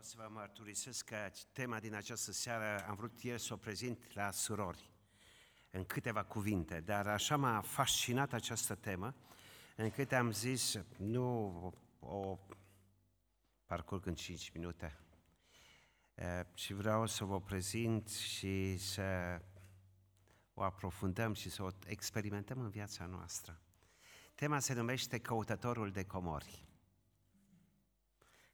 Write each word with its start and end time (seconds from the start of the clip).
Vreau 0.00 0.12
să 0.14 0.28
vă 0.28 0.40
mărturisesc 0.40 1.04
că 1.04 1.30
tema 1.52 1.80
din 1.80 1.94
această 1.94 2.32
seară 2.32 2.86
am 2.88 2.94
vrut 2.94 3.22
ieri 3.22 3.40
să 3.40 3.52
o 3.52 3.56
prezint 3.56 4.12
la 4.12 4.30
surori, 4.30 4.90
în 5.70 5.84
câteva 5.84 6.24
cuvinte, 6.24 6.80
dar 6.80 7.06
așa 7.06 7.36
m-a 7.36 7.60
fascinat 7.60 8.32
această 8.32 8.74
temă, 8.74 9.14
încât 9.76 10.12
am 10.12 10.32
zis, 10.32 10.78
nu 10.96 11.74
o 11.98 12.38
parcurg 13.66 14.06
în 14.06 14.14
5 14.14 14.50
minute, 14.54 14.98
și 16.54 16.72
vreau 16.72 17.06
să 17.06 17.24
vă 17.24 17.40
prezint 17.40 18.08
și 18.08 18.78
să 18.78 19.40
o 20.54 20.62
aprofundăm 20.62 21.34
și 21.34 21.50
să 21.50 21.62
o 21.62 21.68
experimentăm 21.86 22.60
în 22.60 22.70
viața 22.70 23.06
noastră. 23.06 23.60
Tema 24.34 24.58
se 24.58 24.74
numește 24.74 25.18
Căutătorul 25.18 25.90
de 25.90 26.04
comori. 26.04 26.68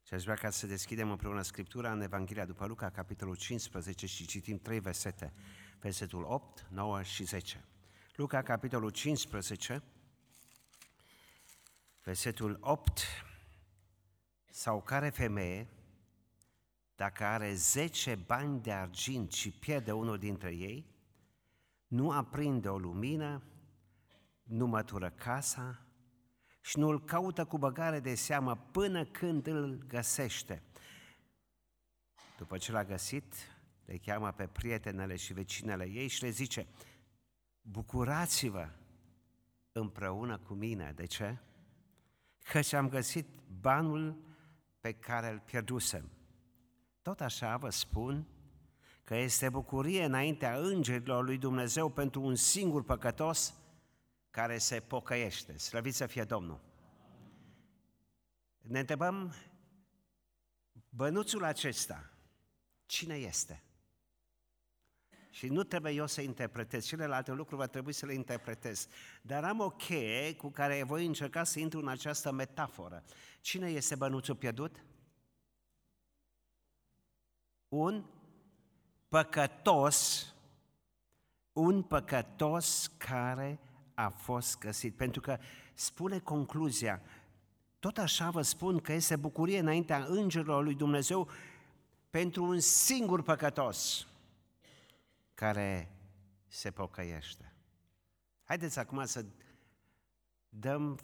Și 0.07 0.15
aș 0.15 0.23
vrea 0.23 0.35
ca 0.35 0.51
să 0.51 0.67
deschidem 0.67 1.11
împreună 1.11 1.43
Scriptura 1.43 1.93
în 1.93 2.01
Evanghelia 2.01 2.45
după 2.45 2.67
Luca, 2.67 2.91
capitolul 2.91 3.37
15 3.37 4.07
și 4.07 4.27
citim 4.27 4.59
trei 4.59 4.81
versete, 4.81 5.33
versetul 5.79 6.23
8, 6.23 6.67
9 6.71 7.03
și 7.03 7.25
10. 7.25 7.65
Luca, 8.17 8.43
capitolul 8.43 8.91
15, 8.91 9.83
versetul 12.03 12.59
8, 12.61 13.01
sau 14.51 14.83
care 14.83 15.09
femeie, 15.09 15.69
dacă 16.97 17.25
are 17.25 17.55
10 17.55 18.15
bani 18.15 18.61
de 18.61 18.73
argint 18.73 19.33
și 19.33 19.51
pierde 19.51 19.93
unul 19.93 20.19
dintre 20.19 20.51
ei, 20.55 20.87
nu 21.87 22.11
aprinde 22.11 22.69
o 22.69 22.79
lumină, 22.79 23.43
nu 24.43 24.67
mătură 24.67 25.11
casa, 25.11 25.86
și 26.67 26.79
nu 26.79 26.89
îl 26.89 27.05
caută 27.05 27.45
cu 27.45 27.59
băgare 27.59 28.01
de 28.01 28.15
seamă 28.15 28.57
până 28.71 29.05
când 29.05 29.47
îl 29.47 29.85
găsește. 29.89 30.63
După 32.39 32.59
ce 32.59 32.73
l-a 32.73 32.85
găsit, 32.85 33.35
le 33.85 33.97
cheamă 33.97 34.33
pe 34.33 34.47
prietenele 34.47 35.17
și 35.17 35.33
vecinele 35.33 35.85
ei 35.85 36.09
și 36.09 36.23
le 36.23 36.29
zice, 36.29 36.67
bucurați-vă 37.63 38.69
împreună 39.73 40.39
cu 40.39 40.55
mine. 40.55 40.93
De 40.97 41.05
ce? 41.05 41.39
Căci 42.39 42.73
am 42.73 42.89
găsit 42.89 43.27
banul 43.61 44.17
pe 44.81 44.93
care 44.93 45.31
îl 45.31 45.39
pierdusem. 45.39 46.11
Tot 47.03 47.21
așa 47.21 47.57
vă 47.57 47.71
spun 47.71 48.27
că 49.05 49.17
este 49.17 49.49
bucurie 49.49 50.05
înaintea 50.05 50.57
îngerilor 50.57 51.25
lui 51.25 51.39
Dumnezeu 51.39 51.89
pentru 51.89 52.23
un 52.23 52.35
singur 52.35 52.85
păcătos 52.85 53.55
care 54.37 54.59
se 54.59 54.81
pocăiește. 54.81 55.59
Slăvit 55.59 55.95
să 55.95 56.07
fie 56.07 56.25
Domnul! 56.25 56.61
Ne 58.63 58.79
întrebăm, 58.79 59.35
bănuțul 60.89 61.45
acesta, 61.45 62.11
cine 62.87 63.15
este? 63.15 63.63
Și 65.31 65.49
nu 65.49 65.63
trebuie 65.63 65.93
eu 65.93 66.07
să 66.07 66.21
interpretez, 66.21 66.87
celelalte 66.87 67.33
lucruri 67.33 67.61
va 67.61 67.67
trebui 67.67 67.93
să 67.93 68.07
le 68.07 68.13
interpretez. 68.13 68.89
Dar 69.23 69.45
am 69.45 69.61
o 69.61 69.71
cheie 69.71 70.35
cu 70.35 70.51
care 70.51 70.83
voi 70.83 71.07
încerca 71.07 71.45
să 71.45 71.59
intru 71.59 71.79
în 71.79 71.89
această 71.89 72.33
metaforă. 72.33 73.05
Cine 73.41 73.71
este 73.71 73.95
bănuțul 73.95 74.37
pierdut? 74.37 74.85
Un 77.69 78.05
păcătos, 79.09 80.27
un 81.53 81.83
păcătos 81.83 82.87
care 82.97 83.61
a 83.97 84.09
fost 84.09 84.59
găsit. 84.59 84.97
Pentru 84.97 85.21
că 85.21 85.39
spune 85.75 86.19
concluzia, 86.19 87.03
tot 87.79 87.99
așa 87.99 88.31
vă 88.31 88.43
spun 88.43 88.79
că 88.81 88.93
este 88.93 89.17
bucurie 89.17 89.59
înaintea 89.59 90.05
îngerilor 90.09 90.63
lui 90.63 90.75
Dumnezeu 90.75 91.29
pentru 92.11 92.45
un 92.45 92.61
singur 92.61 93.23
păcătos 93.23 94.07
care 95.35 95.91
se 96.47 96.71
pocăiește. 96.71 97.53
Haideți 98.45 98.79
acum 98.79 99.05
să 99.05 99.25
dăm 100.49 100.99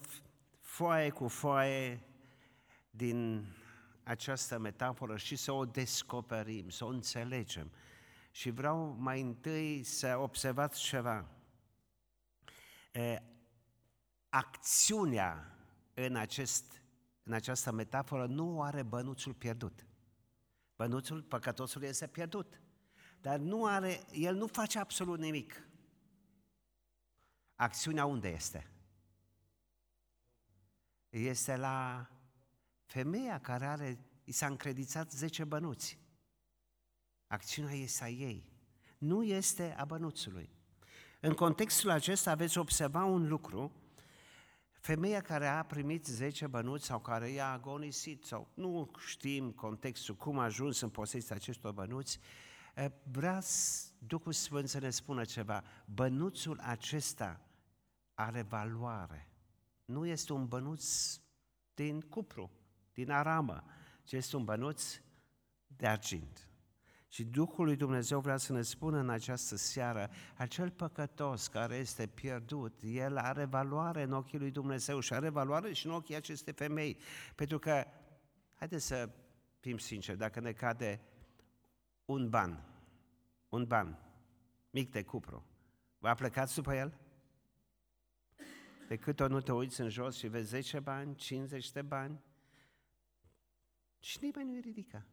foaie 0.60 1.10
cu 1.10 1.28
foaie 1.28 2.02
din 2.90 3.46
această 4.02 4.58
metaforă 4.58 5.16
și 5.16 5.36
să 5.36 5.52
o 5.52 5.64
descoperim, 5.64 6.68
să 6.68 6.84
o 6.84 6.88
înțelegem. 6.88 7.70
Și 8.30 8.50
vreau 8.50 8.96
mai 8.98 9.20
întâi 9.20 9.82
să 9.82 10.18
observați 10.18 10.80
ceva 10.80 11.26
acțiunea 14.28 15.56
în, 15.94 16.16
acest, 16.16 16.82
în 17.22 17.32
această 17.32 17.72
metaforă 17.72 18.26
nu 18.26 18.62
are 18.62 18.82
bănuțul 18.82 19.34
pierdut. 19.34 19.86
Bănuțul 20.76 21.22
păcătosului 21.22 21.88
este 21.88 22.06
pierdut. 22.06 22.60
Dar 23.20 23.38
nu 23.38 23.66
are, 23.66 24.00
el 24.12 24.34
nu 24.34 24.46
face 24.46 24.78
absolut 24.78 25.18
nimic. 25.18 25.66
Acțiunea 27.54 28.04
unde 28.04 28.28
este? 28.28 28.70
Este 31.08 31.56
la 31.56 32.08
femeia 32.84 33.40
care 33.40 33.66
are, 33.66 33.98
i 34.24 34.32
s-a 34.32 34.46
încredițat 34.46 35.10
10 35.10 35.44
bănuți. 35.44 35.98
Acțiunea 37.26 37.74
este 37.74 38.04
a 38.04 38.08
ei. 38.08 38.52
Nu 38.98 39.22
este 39.22 39.74
a 39.74 39.84
bănuțului. 39.84 40.50
În 41.24 41.34
contextul 41.34 41.90
acesta 41.90 42.34
veți 42.34 42.58
observa 42.58 43.04
un 43.04 43.28
lucru, 43.28 43.72
femeia 44.70 45.20
care 45.20 45.46
a 45.46 45.62
primit 45.64 46.06
10 46.06 46.46
bănuți 46.46 46.86
sau 46.86 47.00
care 47.00 47.28
i-a 47.28 47.52
agonisit 47.52 48.24
sau 48.24 48.48
nu 48.54 48.90
știm 49.06 49.50
contextul, 49.50 50.14
cum 50.14 50.38
a 50.38 50.44
ajuns 50.44 50.80
în 50.80 50.88
posesia 50.88 51.36
acestor 51.36 51.72
bănuți, 51.72 52.18
eh, 52.74 52.86
vrea 53.02 53.42
Duhul 53.98 54.32
Sfânt 54.32 54.68
să 54.68 54.78
ne 54.78 54.90
spună 54.90 55.24
ceva. 55.24 55.62
Bănuțul 55.84 56.58
acesta 56.60 57.40
are 58.14 58.42
valoare. 58.42 59.28
Nu 59.84 60.06
este 60.06 60.32
un 60.32 60.46
bănuț 60.46 61.16
din 61.74 62.00
cupru, 62.00 62.50
din 62.92 63.10
aramă, 63.10 63.64
ci 64.02 64.12
este 64.12 64.36
un 64.36 64.44
bănuț 64.44 65.00
de 65.66 65.86
argint. 65.86 66.51
Și 67.12 67.24
Duhul 67.24 67.64
lui 67.64 67.76
Dumnezeu 67.76 68.20
vrea 68.20 68.36
să 68.36 68.52
ne 68.52 68.62
spună 68.62 68.98
în 68.98 69.10
această 69.10 69.56
seară, 69.56 70.10
acel 70.36 70.70
păcătos 70.70 71.46
care 71.46 71.76
este 71.76 72.06
pierdut, 72.06 72.82
el 72.82 73.16
are 73.16 73.44
valoare 73.44 74.02
în 74.02 74.12
ochii 74.12 74.38
lui 74.38 74.50
Dumnezeu 74.50 75.00
și 75.00 75.12
are 75.12 75.28
valoare 75.28 75.72
și 75.72 75.86
în 75.86 75.92
ochii 75.92 76.14
acestei 76.14 76.52
femei. 76.52 76.98
Pentru 77.34 77.58
că, 77.58 77.86
haideți 78.54 78.86
să 78.86 79.10
fim 79.60 79.78
sinceri, 79.78 80.18
dacă 80.18 80.40
ne 80.40 80.52
cade 80.52 81.00
un 82.04 82.28
ban, 82.28 82.64
un 83.48 83.64
ban 83.64 83.98
mic 84.70 84.90
de 84.90 85.02
cupru, 85.02 85.46
vă 85.98 86.14
plecat 86.14 86.54
după 86.54 86.74
el? 86.74 86.98
De 88.88 88.96
cât 88.96 89.20
o 89.20 89.28
nu 89.28 89.40
te 89.40 89.52
uiți 89.52 89.80
în 89.80 89.88
jos 89.88 90.16
și 90.16 90.28
vezi 90.28 90.48
10 90.48 90.80
bani, 90.80 91.14
50 91.14 91.72
de 91.72 91.82
bani, 91.82 92.20
și 93.98 94.18
nimeni 94.20 94.50
nu-i 94.50 94.60
ridică. 94.60 95.06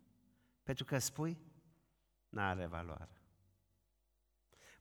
Pentru 0.63 0.85
că 0.85 0.97
spui, 0.97 1.37
n-are 2.29 2.65
valoare. 2.65 3.19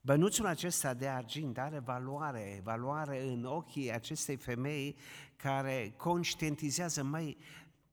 Bănuțul 0.00 0.46
acesta 0.46 0.94
de 0.94 1.08
argint 1.08 1.58
are 1.58 1.78
valoare, 1.78 2.60
valoare 2.64 3.22
în 3.22 3.44
ochii 3.44 3.92
acestei 3.92 4.36
femei 4.36 4.96
care 5.36 5.94
conștientizează, 5.96 7.02
mai 7.02 7.36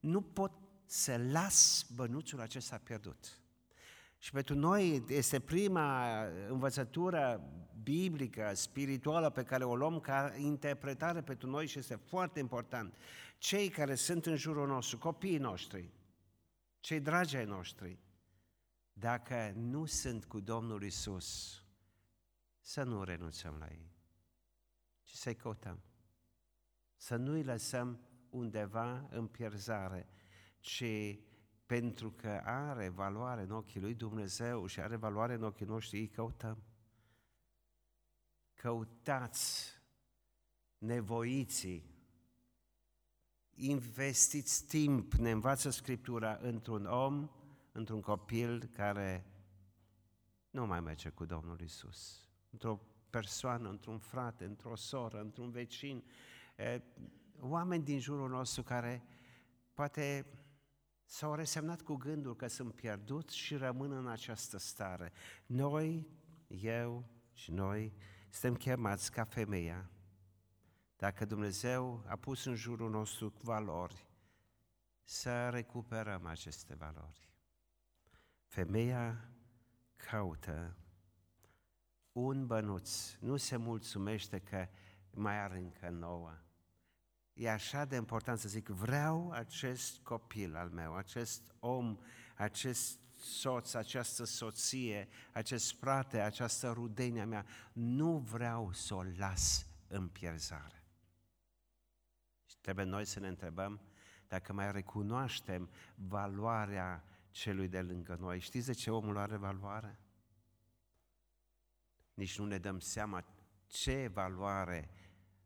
nu 0.00 0.20
pot 0.20 0.52
să 0.86 1.20
las 1.30 1.86
bănuțul 1.94 2.40
acesta 2.40 2.80
pierdut. 2.84 3.40
Și 4.18 4.30
pentru 4.30 4.54
noi 4.54 5.04
este 5.08 5.40
prima 5.40 6.22
învățătură 6.48 7.50
biblică, 7.82 8.50
spirituală 8.54 9.30
pe 9.30 9.42
care 9.42 9.64
o 9.64 9.76
luăm 9.76 10.00
ca 10.00 10.32
interpretare 10.36 11.22
pentru 11.22 11.48
noi 11.50 11.66
și 11.66 11.78
este 11.78 11.96
foarte 11.96 12.38
important. 12.38 12.94
Cei 13.38 13.68
care 13.68 13.94
sunt 13.94 14.26
în 14.26 14.36
jurul 14.36 14.66
nostru, 14.66 14.98
copiii 14.98 15.38
noștri, 15.38 15.90
cei 16.80 17.00
dragi 17.00 17.36
ai 17.36 17.44
noștri, 17.44 17.98
dacă 18.98 19.52
nu 19.56 19.84
sunt 19.84 20.24
cu 20.24 20.40
Domnul 20.40 20.82
Isus, 20.82 21.60
să 22.60 22.82
nu 22.82 23.02
renunțăm 23.02 23.56
la 23.58 23.66
ei, 23.66 23.90
ci 25.02 25.12
să-i 25.12 25.36
căutăm. 25.36 25.82
Să 26.96 27.16
nu-i 27.16 27.42
lăsăm 27.42 28.00
undeva 28.30 29.06
în 29.10 29.26
pierzare, 29.26 30.08
ci 30.58 30.84
pentru 31.66 32.12
că 32.12 32.40
are 32.44 32.88
valoare 32.88 33.42
în 33.42 33.50
ochii 33.50 33.80
lui 33.80 33.94
Dumnezeu 33.94 34.66
și 34.66 34.80
are 34.80 34.96
valoare 34.96 35.34
în 35.34 35.42
ochii 35.42 35.66
noștri, 35.66 35.98
îi 35.98 36.08
căutăm. 36.08 36.62
Căutați 38.54 39.70
nevoiții, 40.78 41.94
investiți 43.54 44.66
timp, 44.66 45.12
ne 45.12 45.30
învață 45.30 45.70
Scriptura, 45.70 46.38
într-un 46.40 46.86
om 46.86 47.30
într-un 47.76 48.00
copil 48.00 48.70
care 48.72 49.26
nu 50.50 50.66
mai 50.66 50.80
merge 50.80 51.08
cu 51.08 51.24
Domnul 51.24 51.60
Isus, 51.60 52.28
într-o 52.50 52.80
persoană, 53.10 53.68
într-un 53.68 53.98
frate, 53.98 54.44
într-o 54.44 54.76
soră, 54.76 55.20
într-un 55.20 55.50
vecin, 55.50 56.04
oameni 57.38 57.84
din 57.84 57.98
jurul 57.98 58.28
nostru 58.28 58.62
care 58.62 59.06
poate 59.74 60.26
s-au 61.04 61.34
resemnat 61.34 61.82
cu 61.82 61.94
gândul 61.94 62.36
că 62.36 62.46
sunt 62.46 62.74
pierdut 62.74 63.30
și 63.30 63.56
rămân 63.56 63.92
în 63.92 64.08
această 64.08 64.58
stare. 64.58 65.12
Noi, 65.46 66.08
eu 66.48 67.04
și 67.32 67.50
noi, 67.50 67.94
suntem 68.30 68.54
chemați 68.54 69.12
ca 69.12 69.24
femeia. 69.24 69.90
Dacă 70.96 71.24
Dumnezeu 71.24 72.04
a 72.06 72.16
pus 72.16 72.44
în 72.44 72.54
jurul 72.54 72.90
nostru 72.90 73.32
valori, 73.42 74.06
să 75.02 75.48
recuperăm 75.48 76.26
aceste 76.26 76.74
valori. 76.74 77.25
Femeia 78.56 79.28
caută 79.96 80.76
un 82.12 82.46
bănuț, 82.46 83.14
nu 83.20 83.36
se 83.36 83.56
mulțumește 83.56 84.38
că 84.38 84.68
mai 85.10 85.38
are 85.38 85.58
încă 85.58 85.88
nouă. 85.88 86.38
E 87.32 87.50
așa 87.50 87.84
de 87.84 87.96
important 87.96 88.38
să 88.38 88.48
zic, 88.48 88.68
vreau 88.68 89.30
acest 89.30 89.98
copil 89.98 90.56
al 90.56 90.68
meu, 90.68 90.94
acest 90.94 91.54
om, 91.58 91.98
acest 92.36 92.98
soț, 93.16 93.74
această 93.74 94.24
soție, 94.24 95.08
acest 95.32 95.78
frate, 95.78 96.20
această 96.20 96.70
rudenie 96.72 97.20
a 97.20 97.26
mea, 97.26 97.46
nu 97.72 98.18
vreau 98.18 98.72
să 98.72 98.94
o 98.94 99.02
las 99.02 99.66
în 99.88 100.08
pierzare. 100.08 100.84
Și 102.46 102.56
trebuie 102.60 102.84
noi 102.84 103.04
să 103.04 103.20
ne 103.20 103.28
întrebăm 103.28 103.80
dacă 104.28 104.52
mai 104.52 104.72
recunoaștem 104.72 105.70
valoarea 105.94 107.04
celui 107.36 107.68
de 107.68 107.80
lângă 107.80 108.16
noi. 108.20 108.40
Știți 108.40 108.66
de 108.66 108.72
ce 108.72 108.90
omul 108.90 109.16
are 109.16 109.36
valoare? 109.36 109.98
Nici 112.14 112.38
nu 112.38 112.46
ne 112.46 112.58
dăm 112.58 112.78
seama 112.78 113.24
ce 113.66 114.10
valoare 114.12 114.90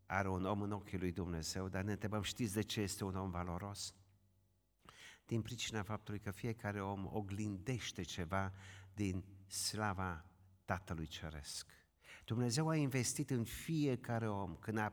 are 0.06 0.28
un 0.28 0.44
om 0.44 0.62
în 0.62 0.72
ochii 0.72 0.98
lui 0.98 1.12
Dumnezeu, 1.12 1.68
dar 1.68 1.82
ne 1.82 1.92
întrebăm, 1.92 2.22
știți 2.22 2.54
de 2.54 2.62
ce 2.62 2.80
este 2.80 3.04
un 3.04 3.16
om 3.16 3.30
valoros? 3.30 3.94
Din 5.26 5.42
pricina 5.42 5.82
faptului 5.82 6.20
că 6.20 6.30
fiecare 6.30 6.82
om 6.82 7.08
oglindește 7.12 8.02
ceva 8.02 8.52
din 8.94 9.24
slava 9.46 10.24
Tatălui 10.64 11.06
Ceresc. 11.06 11.70
Dumnezeu 12.24 12.68
a 12.68 12.76
investit 12.76 13.30
în 13.30 13.44
fiecare 13.44 14.28
om. 14.28 14.56
Când 14.56 14.78
a, 14.78 14.92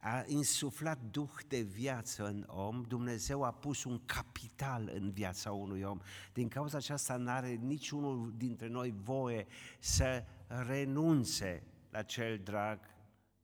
a 0.00 0.24
insuflat 0.26 0.98
duh 1.10 1.30
de 1.48 1.60
viață 1.60 2.26
în 2.26 2.44
om, 2.46 2.82
Dumnezeu 2.82 3.42
a 3.42 3.52
pus 3.52 3.84
un 3.84 4.00
capital 4.06 4.90
în 4.94 5.10
viața 5.10 5.52
unui 5.52 5.82
om. 5.82 5.98
Din 6.32 6.48
cauza 6.48 6.76
aceasta 6.76 7.16
nu 7.16 7.30
are 7.30 7.48
niciunul 7.48 8.34
dintre 8.36 8.68
noi 8.68 8.94
voie 8.96 9.46
să 9.78 10.24
renunțe 10.46 11.62
la 11.90 12.02
cel 12.02 12.38
drag 12.38 12.80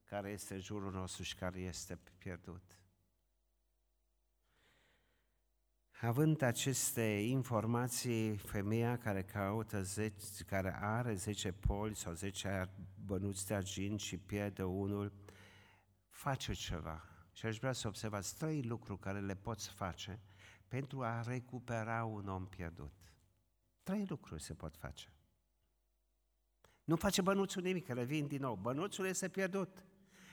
care 0.04 0.30
este 0.30 0.54
în 0.54 0.60
jurul 0.60 0.92
nostru 0.92 1.22
și 1.22 1.34
care 1.34 1.60
este 1.60 1.98
pierdut. 2.18 2.62
Având 6.00 6.42
aceste 6.42 7.02
informații, 7.28 8.36
femeia 8.36 8.98
care 8.98 9.22
caută 9.22 9.82
10, 9.82 10.44
care 10.46 10.76
are 10.80 11.14
10 11.14 11.52
poli 11.52 11.96
sau 11.96 12.12
10 12.12 12.68
bănuți 13.04 13.46
de 13.46 13.54
argint 13.54 14.00
și 14.00 14.16
pierde 14.16 14.62
unul, 14.62 15.12
face 16.24 16.52
ceva. 16.52 17.04
Și 17.32 17.46
aș 17.46 17.58
vrea 17.58 17.72
să 17.72 17.88
observați 17.88 18.36
trei 18.36 18.62
lucruri 18.62 19.00
care 19.00 19.20
le 19.20 19.34
poți 19.34 19.68
face 19.68 20.20
pentru 20.68 21.02
a 21.02 21.22
recupera 21.22 22.04
un 22.04 22.28
om 22.28 22.46
pierdut. 22.46 22.92
Trei 23.82 24.04
lucruri 24.08 24.42
se 24.42 24.54
pot 24.54 24.76
face. 24.76 25.12
Nu 26.84 26.96
face 26.96 27.22
bănuțul 27.22 27.62
nimic, 27.62 27.88
revin 27.88 28.26
din 28.26 28.40
nou. 28.40 28.54
Bănuțul 28.54 29.06
este 29.06 29.28
pierdut. 29.28 29.84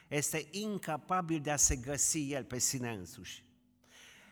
Este 0.08 0.48
incapabil 0.52 1.42
de 1.42 1.52
a 1.52 1.56
se 1.56 1.76
găsi 1.76 2.32
el 2.32 2.44
pe 2.44 2.58
sine 2.58 2.92
însuși. 2.92 3.46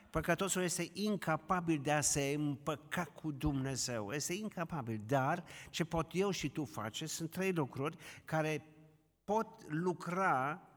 Păcătosul 0.09 0.61
este 0.61 0.89
incapabil 0.93 1.81
de 1.81 1.91
a 1.91 2.01
se 2.01 2.33
împăca 2.37 3.03
cu 3.03 3.31
Dumnezeu. 3.31 4.11
Este 4.11 4.33
incapabil. 4.33 5.01
Dar 5.05 5.43
ce 5.69 5.85
pot 5.85 6.11
eu 6.13 6.31
și 6.31 6.49
tu 6.49 6.65
face 6.65 7.05
sunt 7.05 7.31
trei 7.31 7.51
lucruri 7.51 7.97
care 8.25 8.65
pot 9.23 9.71
lucra 9.71 10.68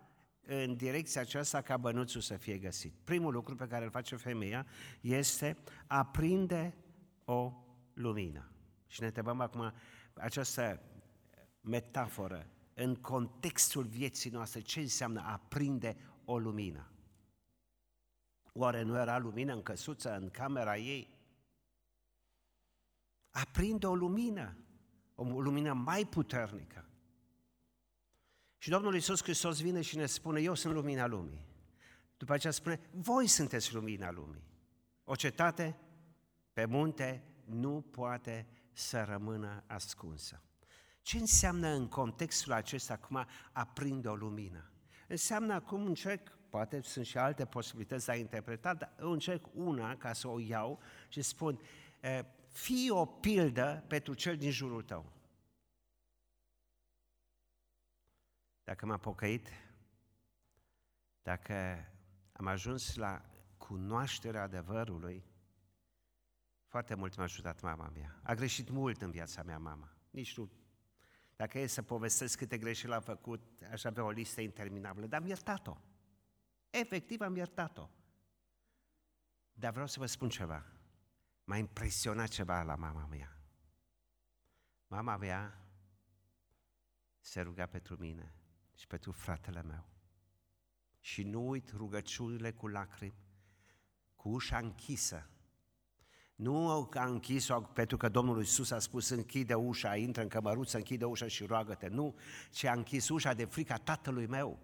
în 0.47 0.77
direcția 0.77 1.21
aceasta 1.21 1.61
ca 1.61 1.77
bănuțul 1.77 2.21
să 2.21 2.37
fie 2.37 2.59
găsit. 2.59 2.95
Primul 3.05 3.33
lucru 3.33 3.55
pe 3.55 3.67
care 3.67 3.85
îl 3.85 3.91
face 3.91 4.17
femeia 4.17 4.67
este 5.01 5.57
a 5.87 6.05
prinde 6.05 6.75
o 7.25 7.53
lumină. 7.95 8.53
Și 8.87 9.01
ne 9.01 9.07
întrebăm 9.07 9.41
acum 9.41 9.73
această 10.15 10.81
metaforă 11.61 12.47
în 12.75 12.95
contextul 12.95 13.85
vieții 13.85 14.31
noastre 14.31 14.61
ce 14.61 14.81
înseamnă 14.81 15.21
a 15.21 15.41
prinde 15.49 15.97
o 16.25 16.39
lumină. 16.39 16.87
Oare 18.53 18.83
nu 18.83 18.97
era 18.97 19.19
lumină 19.19 19.53
în 19.53 19.63
căsuță, 19.63 20.17
în 20.17 20.31
camera 20.31 20.77
ei? 20.77 21.21
Aprinde 23.31 23.87
o 23.87 23.95
lumină, 23.95 24.57
o 25.15 25.41
lumină 25.41 25.73
mai 25.73 26.05
puternică. 26.05 26.92
Și 28.63 28.71
Domnul 28.71 28.95
Iisus 28.95 29.23
Hristos 29.23 29.61
vine 29.61 29.81
și 29.81 29.97
ne 29.97 30.07
spune, 30.07 30.41
eu 30.41 30.55
sunt 30.55 30.75
lumina 30.75 31.07
lumii. 31.07 31.47
După 32.17 32.33
aceea 32.33 32.53
spune, 32.53 32.81
voi 32.91 33.27
sunteți 33.27 33.75
lumina 33.75 34.11
lumii. 34.11 34.45
O 35.05 35.15
cetate 35.15 35.79
pe 36.53 36.65
munte 36.65 37.25
nu 37.45 37.81
poate 37.91 38.47
să 38.73 39.05
rămână 39.05 39.65
ascunsă. 39.67 40.43
Ce 41.01 41.19
înseamnă 41.19 41.69
în 41.69 41.89
contextul 41.89 42.53
acesta 42.53 42.93
acum 42.93 43.27
aprinde 43.53 44.09
o 44.09 44.15
lumină? 44.15 44.71
Înseamnă 45.09 45.55
acum 45.55 45.85
încerc, 45.85 46.39
poate 46.49 46.81
sunt 46.83 47.07
și 47.07 47.19
alte 47.19 47.45
posibilități 47.45 48.07
de 48.07 48.13
a 48.13 48.17
interpreta, 48.17 48.75
dar 48.75 48.95
eu 49.01 49.11
încerc 49.11 49.47
una 49.55 49.97
ca 49.97 50.13
să 50.13 50.29
o 50.29 50.41
iau 50.41 50.81
și 51.09 51.23
spun, 51.23 51.61
fii 52.49 52.91
o 52.91 53.05
pildă 53.05 53.85
pentru 53.87 54.15
cel 54.15 54.37
din 54.37 54.51
jurul 54.51 54.83
tău. 54.83 55.13
Dacă 58.65 58.87
m-am 58.87 58.99
pocăit, 58.99 59.49
dacă 61.23 61.55
am 62.33 62.47
ajuns 62.47 62.95
la 62.95 63.25
cunoașterea 63.57 64.43
adevărului, 64.43 65.25
foarte 66.67 66.95
mult 66.95 67.17
m-a 67.17 67.23
ajutat 67.23 67.61
mama 67.61 67.89
mea. 67.89 68.21
A 68.23 68.35
greșit 68.35 68.71
mult 68.71 69.03
în 69.03 69.11
viața 69.11 69.43
mea 69.43 69.59
mama. 69.59 69.97
Nici 70.11 70.37
nu 70.37 70.51
dacă 71.37 71.59
e 71.59 71.67
să 71.67 71.83
povestesc 71.83 72.39
câte 72.39 72.59
greșeli 72.59 72.93
a 72.93 73.01
făcut, 73.01 73.63
aș 73.71 73.85
avea 73.85 74.05
o 74.05 74.11
listă 74.11 74.41
interminabilă, 74.41 75.07
dar 75.07 75.21
am 75.21 75.27
iertat-o. 75.27 75.77
Efectiv 76.71 77.21
am 77.21 77.37
iertat-o. 77.37 77.91
Dar 79.53 79.73
vreau 79.73 79.87
să 79.87 79.99
vă 79.99 80.07
spun 80.07 80.29
ceva. 80.29 80.67
M-a 81.45 81.57
impresionat 81.57 82.29
ceva 82.29 82.63
la 82.63 82.75
mama 82.75 83.07
mea. 83.07 83.37
Mama 84.87 85.17
mea 85.17 85.67
se 87.21 87.41
ruga 87.41 87.67
pentru 87.67 87.97
mine 87.97 88.35
și 88.75 88.87
pentru 88.87 89.13
fratele 89.13 89.63
meu. 89.63 89.87
Și 91.01 91.23
nu 91.23 91.49
uit 91.49 91.73
rugăciunile 91.77 92.53
cu 92.53 92.69
lacrimi, 92.69 93.15
cu 94.17 94.29
ușa 94.29 94.59
închisă, 94.59 95.27
nu 96.35 96.89
a 96.95 97.05
închis-o 97.05 97.61
pentru 97.61 97.97
că 97.97 98.09
Domnul 98.09 98.39
Iisus 98.39 98.71
a 98.71 98.79
spus 98.79 99.09
închide 99.09 99.55
ușa, 99.55 99.97
intră 99.97 100.23
în 100.23 100.29
cămăruță, 100.29 100.77
închide 100.77 101.05
ușa 101.05 101.27
și 101.27 101.45
roagă-te. 101.45 101.89
Nu, 101.89 102.15
ci 102.51 102.65
a 102.65 102.73
închis 102.73 103.09
ușa 103.09 103.35
de 103.35 103.45
frica 103.45 103.77
tatălui 103.77 104.27
meu, 104.27 104.59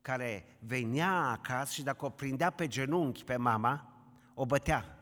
care 0.00 0.56
venea 0.58 1.12
acasă 1.12 1.72
și 1.72 1.82
dacă 1.82 2.04
o 2.04 2.10
prindea 2.10 2.50
pe 2.50 2.66
genunchi 2.66 3.24
pe 3.24 3.36
mama, 3.36 4.04
o 4.34 4.46
bătea. 4.46 5.01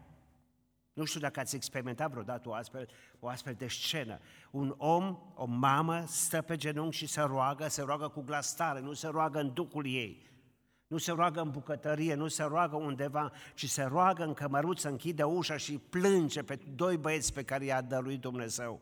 Nu 0.92 1.04
știu 1.04 1.20
dacă 1.20 1.40
ați 1.40 1.56
experimentat 1.56 2.10
vreodată 2.10 2.48
o 2.48 2.52
astfel, 2.52 2.88
o 3.20 3.28
astfel 3.28 3.54
de 3.54 3.68
scenă. 3.68 4.18
Un 4.50 4.74
om, 4.76 5.18
o 5.34 5.44
mamă, 5.44 6.04
stă 6.06 6.42
pe 6.42 6.56
genunchi 6.56 6.96
și 6.96 7.06
se 7.06 7.20
roagă, 7.20 7.68
se 7.68 7.82
roagă 7.82 8.08
cu 8.08 8.20
glas 8.20 8.54
tare, 8.54 8.80
nu 8.80 8.92
se 8.92 9.06
roagă 9.06 9.40
în 9.40 9.52
ducul 9.52 9.86
ei. 9.86 10.28
Nu 10.86 10.98
se 10.98 11.12
roagă 11.12 11.40
în 11.40 11.50
bucătărie, 11.50 12.14
nu 12.14 12.28
se 12.28 12.42
roagă 12.42 12.76
undeva, 12.76 13.32
ci 13.54 13.68
se 13.68 13.82
roagă 13.82 14.24
în 14.24 14.34
cămăruță, 14.34 14.88
închide 14.88 15.22
ușa 15.22 15.56
și 15.56 15.78
plânge 15.78 16.42
pe 16.42 16.56
doi 16.74 16.96
băieți 16.96 17.32
pe 17.32 17.44
care 17.44 17.64
i-a 17.64 17.80
dăruit 17.80 18.20
Dumnezeu. 18.20 18.80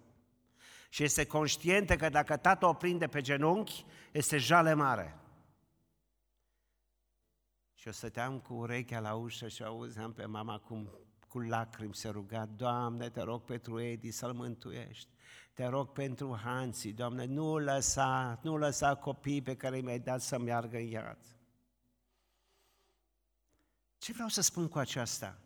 Și 0.88 1.02
este 1.02 1.26
conștientă 1.26 1.96
că 1.96 2.08
dacă 2.08 2.36
tata 2.36 2.68
o 2.68 2.72
prinde 2.72 3.06
pe 3.06 3.20
genunchi, 3.20 3.84
este 4.12 4.36
jale 4.36 4.74
mare. 4.74 5.18
Și 7.74 7.86
eu 7.86 7.92
stăteam 7.92 8.38
cu 8.38 8.54
urechea 8.54 9.00
la 9.00 9.14
ușă 9.14 9.48
și 9.48 9.62
auzeam 9.62 10.12
pe 10.12 10.24
mama 10.24 10.58
cum 10.58 10.90
cu 11.28 11.38
lacrimi 11.38 11.94
se 11.94 12.08
ruga, 12.08 12.47
Doamne, 12.47 13.08
te 13.08 13.20
rog 13.20 13.42
pentru 13.42 13.80
Edi 13.80 14.11
să-l 14.11 14.32
mântuiești. 14.32 15.08
Te 15.54 15.66
rog 15.66 15.92
pentru 15.92 16.38
Hanții, 16.42 16.92
Doamne, 16.92 17.25
nu 17.25 17.58
lăsa, 17.58 18.38
nu 18.42 18.56
lăsa 18.56 18.94
copiii 18.94 19.42
pe 19.42 19.56
care 19.56 19.80
mi-ai 19.80 19.99
dat 19.99 20.20
să 20.20 20.38
meargă 20.38 20.76
în 20.76 20.87
iad. 20.87 21.18
Ce 23.99 24.12
vreau 24.12 24.28
să 24.28 24.40
spun 24.40 24.68
cu 24.68 24.78
aceasta? 24.78 25.38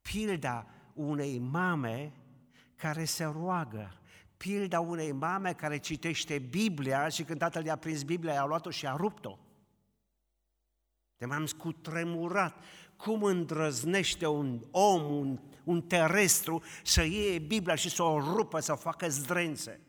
Pilda 0.00 0.66
unei 0.94 1.38
mame 1.38 2.12
care 2.76 3.04
se 3.04 3.24
roagă, 3.24 4.00
pilda 4.36 4.80
unei 4.80 5.12
mame 5.12 5.52
care 5.52 5.78
citește 5.78 6.38
Biblia 6.38 7.08
și 7.08 7.24
când 7.24 7.38
tatăl 7.38 7.64
i-a 7.64 7.76
prins 7.76 8.02
Biblia, 8.02 8.32
i-a 8.32 8.44
luat-o 8.44 8.70
și 8.70 8.86
a 8.86 8.96
rupt-o. 8.96 9.38
De 11.16 11.26
m-am 11.26 11.46
scutremurat 11.46 12.56
cum 13.02 13.22
îndrăznește 13.22 14.26
un 14.26 14.64
om, 14.70 15.16
un, 15.18 15.40
un 15.64 15.82
terestru 15.82 16.62
să 16.84 17.02
iei 17.02 17.40
Biblia 17.40 17.74
și 17.74 17.90
să 17.90 18.02
o 18.02 18.34
rupă, 18.34 18.60
să 18.60 18.72
o 18.72 18.76
facă 18.76 19.08
zdrențe. 19.08 19.80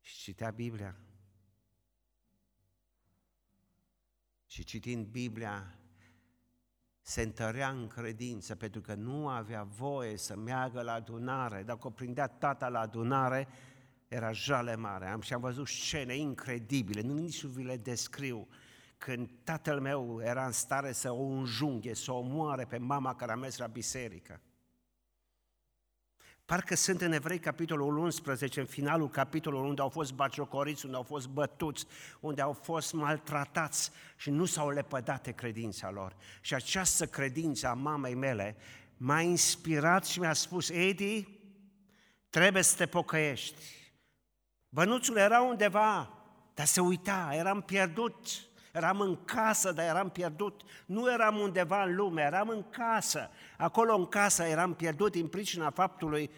Și 0.00 0.16
citea 0.22 0.50
Biblia. 0.50 0.96
Și 4.46 4.64
citind 4.64 5.06
Biblia, 5.06 5.78
se 7.00 7.22
întărea 7.22 7.68
în 7.68 7.86
credință, 7.86 8.54
pentru 8.54 8.80
că 8.80 8.94
nu 8.94 9.28
avea 9.28 9.62
voie 9.62 10.16
să 10.16 10.36
meargă 10.36 10.82
la 10.82 10.92
adunare. 10.92 11.62
Dacă 11.62 11.86
o 11.86 11.90
prindea 11.90 12.26
tata 12.26 12.68
la 12.68 12.80
adunare, 12.80 13.48
era 14.08 14.32
jale 14.32 14.76
mare. 14.76 15.06
Am 15.06 15.20
și 15.20 15.32
am 15.32 15.40
văzut 15.40 15.66
scene 15.66 16.16
incredibile, 16.16 17.00
nu 17.00 17.14
nici 17.14 17.42
nu 17.42 17.48
vi 17.48 17.62
le 17.62 17.76
descriu. 17.76 18.48
Când 18.98 19.30
tatăl 19.44 19.80
meu 19.80 20.20
era 20.22 20.46
în 20.46 20.52
stare 20.52 20.92
să 20.92 21.12
o 21.12 21.22
înjunghe, 21.22 21.94
să 21.94 22.12
o 22.12 22.20
moare 22.20 22.64
pe 22.64 22.78
mama 22.78 23.14
care 23.14 23.32
a 23.32 23.36
mers 23.36 23.58
la 23.58 23.66
biserică. 23.66 24.40
Parcă 26.46 26.74
sunt 26.74 27.00
în 27.00 27.12
Evrei, 27.12 27.38
capitolul 27.38 27.96
11, 27.96 28.60
în 28.60 28.66
finalul 28.66 29.10
capitolului, 29.10 29.68
unde 29.68 29.80
au 29.80 29.88
fost 29.88 30.12
baciocoriți, 30.12 30.84
unde 30.84 30.96
au 30.96 31.02
fost 31.02 31.28
bătuți, 31.28 31.86
unde 32.20 32.42
au 32.42 32.52
fost 32.52 32.92
maltratați 32.92 33.90
și 34.16 34.30
nu 34.30 34.44
s-au 34.44 34.70
lepădat 34.70 35.22
de 35.22 35.32
credința 35.32 35.90
lor. 35.90 36.16
Și 36.40 36.54
această 36.54 37.06
credință 37.06 37.66
a 37.68 37.74
mamei 37.74 38.14
mele 38.14 38.56
m-a 38.96 39.20
inspirat 39.20 40.04
și 40.04 40.20
mi-a 40.20 40.32
spus, 40.32 40.68
Edi, 40.68 41.28
trebuie 42.30 42.62
să 42.62 42.76
te 42.76 42.86
pocăiești. 42.86 43.62
Bănuțul 44.68 45.16
era 45.16 45.40
undeva, 45.40 46.12
dar 46.54 46.66
se 46.66 46.80
uita, 46.80 47.30
eram 47.32 47.60
pierdut. 47.60 48.26
Eram 48.76 49.00
în 49.00 49.24
casă, 49.24 49.72
dar 49.72 49.84
eram 49.84 50.10
pierdut. 50.10 50.62
Nu 50.86 51.12
eram 51.12 51.36
undeva 51.38 51.82
în 51.82 51.94
lume, 51.94 52.22
eram 52.22 52.48
în 52.48 52.68
casă. 52.70 53.30
Acolo 53.58 53.94
în 53.94 54.06
casă 54.06 54.42
eram 54.42 54.74
pierdut 54.74 55.12
din 55.12 55.28
pricina 55.28 55.70
faptului 55.70 56.30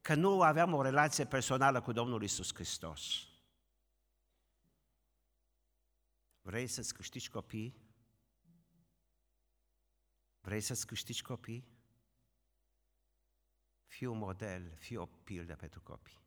că 0.00 0.14
nu 0.14 0.42
aveam 0.42 0.72
o 0.72 0.82
relație 0.82 1.24
personală 1.24 1.80
cu 1.80 1.92
Domnul 1.92 2.22
Isus 2.22 2.54
Hristos. 2.54 3.26
Vrei 6.40 6.66
să-ți 6.66 6.94
câștigi 6.94 7.30
copii? 7.30 7.76
Vrei 10.40 10.60
să-ți 10.60 10.86
câștigi 10.86 11.22
copii? 11.22 11.68
Fii 13.86 14.06
un 14.06 14.18
model, 14.18 14.72
fii 14.76 14.96
o 14.96 15.06
pildă 15.06 15.54
pentru 15.54 15.80
copii. 15.80 16.20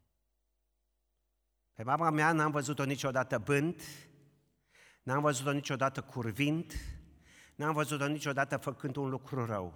Pe 1.73 1.83
mama 1.83 2.09
mea 2.09 2.31
n-am 2.31 2.51
văzut-o 2.51 2.83
niciodată 2.83 3.37
bând, 3.37 3.81
N-am 5.05 5.21
văzut-o 5.21 5.51
niciodată 5.51 6.01
curvind, 6.01 6.73
n-am 7.55 7.73
văzut-o 7.73 8.07
niciodată 8.07 8.57
făcând 8.57 8.95
un 8.95 9.09
lucru 9.09 9.45
rău. 9.45 9.73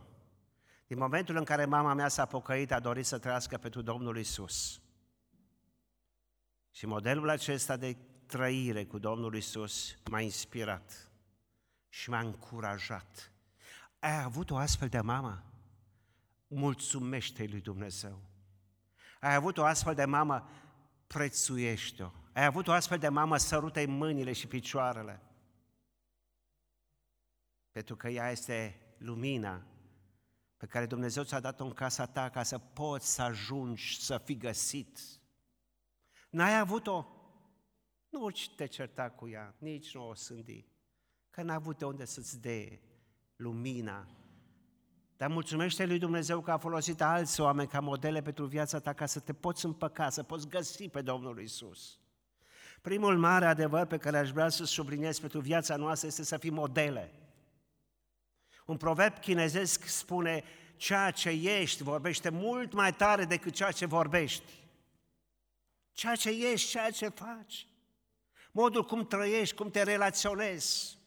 Din 0.88 0.98
momentul 0.98 1.36
în 1.36 1.44
care 1.44 1.66
mama 1.66 1.94
mea 1.94 2.08
s-a 2.08 2.26
pocăit, 2.26 2.72
a 2.72 2.80
dorit 2.80 3.06
să 3.06 3.18
trăiască 3.18 3.58
pentru 3.58 3.82
Domnul 3.82 4.18
Isus. 4.18 4.82
Și 6.72 6.86
modelul 6.86 7.30
acesta 7.30 7.78
de 7.78 7.98
trăire 8.26 8.86
cu 8.86 8.98
Domnul 8.98 9.36
Isus 9.36 9.98
m-a 10.10 10.22
inspirat 10.22 11.12
și 11.90 12.10
m-a 12.10 12.20
încurajat. 12.20 13.32
Ai 14.00 14.24
avut 14.24 14.52
o 14.52 14.58
astfel 14.58 14.88
de 14.88 15.00
mamă? 15.00 15.44
Mulțumește 16.48 17.48
lui 17.50 17.62
Dumnezeu. 17.62 18.22
Ai 19.20 19.36
avut 19.36 19.58
o 19.58 19.64
astfel 19.64 19.96
de 19.96 20.06
mamă? 20.06 20.50
Prețuiește-o. 21.08 22.19
Ai 22.34 22.46
avut 22.46 22.68
o 22.68 22.72
astfel 22.72 22.98
de 22.98 23.10
mamă, 23.10 23.38
sărută 23.38 23.88
mâinile 23.88 24.34
și 24.34 24.48
picioarele. 24.48 25.22
Pentru 27.72 27.96
că 27.96 28.10
ea 28.10 28.32
este 28.32 28.82
lumina 28.98 29.66
pe 30.58 30.66
care 30.66 30.86
Dumnezeu 30.86 31.24
ți-a 31.24 31.40
dat-o 31.40 31.64
în 31.64 31.74
casa 31.74 32.06
ta 32.06 32.30
ca 32.30 32.44
să 32.44 32.58
poți 32.58 33.14
să 33.14 33.22
ajungi 33.22 34.02
să 34.02 34.18
fii 34.18 34.38
găsit. 34.38 35.00
N-ai 36.30 36.60
avut-o? 36.60 37.06
Nu 38.10 38.30
te 38.56 38.66
certa 38.66 39.10
cu 39.10 39.28
ea, 39.28 39.56
nici 39.58 39.94
nu 39.94 40.08
o 40.08 40.14
sândi, 40.14 40.66
că 41.30 41.42
n-a 41.42 41.54
avut 41.54 41.78
de 41.78 41.86
unde 41.86 42.06
să-ți 42.06 42.42
dea 42.42 42.80
lumina. 43.36 44.08
Dar 45.18 45.30
mulțumește 45.30 45.86
lui 45.86 46.00
Dumnezeu 46.00 46.42
că 46.42 46.52
a 46.52 46.58
folosit 46.58 47.02
alți 47.02 47.42
oameni 47.42 47.68
ca 47.68 47.80
modele 47.80 48.22
pentru 48.22 48.46
viața 48.46 48.80
ta 48.80 48.94
ca 48.94 49.06
să 49.06 49.20
te 49.20 49.34
poți 49.34 49.66
împăca, 49.66 50.10
să 50.10 50.24
poți 50.24 50.48
găsi 50.48 50.90
pe 50.90 51.02
Domnul 51.02 51.42
Isus. 51.42 52.00
Primul 52.82 53.18
mare 53.18 53.46
adevăr 53.46 53.86
pe 53.86 53.98
care 53.98 54.18
aș 54.18 54.30
vrea 54.30 54.50
să 54.50 54.66
subliniez 54.66 55.20
pentru 55.20 55.40
viața 55.40 55.76
noastră 55.76 56.08
este 56.08 56.24
să 56.24 56.38
fim 56.38 56.54
modele. 56.54 57.12
Un 58.66 58.78
proverb 58.78 59.20
chinezesc 59.20 59.86
spune, 59.86 60.44
ceea 60.76 61.12
ce 61.12 61.30
ești 61.30 61.84
vorbește 61.84 62.30
mult 62.30 62.74
mai 62.74 62.94
tare 62.94 63.26
decât 63.26 63.54
ceea 63.54 63.72
ce 63.72 63.86
vorbești. 63.86 64.54
Ceea 65.92 66.16
ce 66.16 66.30
ești, 66.52 66.70
ceea 66.70 66.90
ce 66.90 67.08
faci. 67.08 67.68
Modul 68.52 68.86
cum 68.86 69.08
trăiești, 69.08 69.56
cum 69.56 69.70
te 69.70 69.84
relaționezi. 69.84 70.98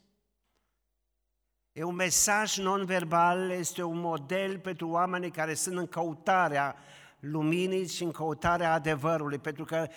E 1.73 1.83
un 1.83 1.95
mesaj 1.95 2.57
non-verbal, 2.57 3.51
este 3.51 3.83
un 3.83 3.99
model 3.99 4.59
pentru 4.59 4.89
oamenii 4.89 5.31
care 5.31 5.55
sunt 5.55 5.77
în 5.77 5.87
căutarea 5.87 6.77
luminii 7.21 7.89
și 7.89 8.03
în 8.03 8.11
căutarea 8.11 8.73
adevărului, 8.73 9.39
pentru 9.39 9.65
că 9.65 9.89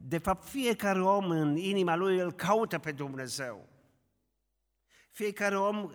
de 0.00 0.18
fapt, 0.18 0.48
fiecare 0.48 1.02
om 1.02 1.30
în 1.30 1.56
inima 1.56 1.94
lui 1.94 2.18
îl 2.18 2.32
caută 2.32 2.78
pe 2.78 2.92
Dumnezeu. 2.92 3.68
Fiecare 5.10 5.58
om, 5.58 5.90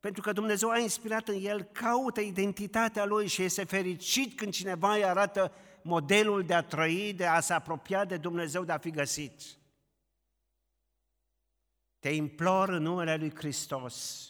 pentru 0.00 0.22
că 0.22 0.32
Dumnezeu 0.32 0.70
a 0.70 0.78
inspirat 0.78 1.28
în 1.28 1.44
el, 1.44 1.62
caută 1.62 2.20
identitatea 2.20 3.04
lui 3.04 3.26
și 3.26 3.42
este 3.42 3.64
fericit 3.64 4.36
când 4.36 4.52
cineva 4.52 4.94
îi 4.94 5.04
arată 5.04 5.52
modelul 5.82 6.42
de 6.42 6.54
a 6.54 6.62
trăi, 6.62 7.12
de 7.12 7.26
a 7.26 7.40
se 7.40 7.52
apropia 7.52 8.04
de 8.04 8.16
Dumnezeu, 8.16 8.64
de 8.64 8.72
a 8.72 8.78
fi 8.78 8.90
găsit. 8.90 9.42
Te 11.98 12.08
implor 12.08 12.68
în 12.68 12.82
numele 12.82 13.16
lui 13.16 13.34
Hristos, 13.34 14.28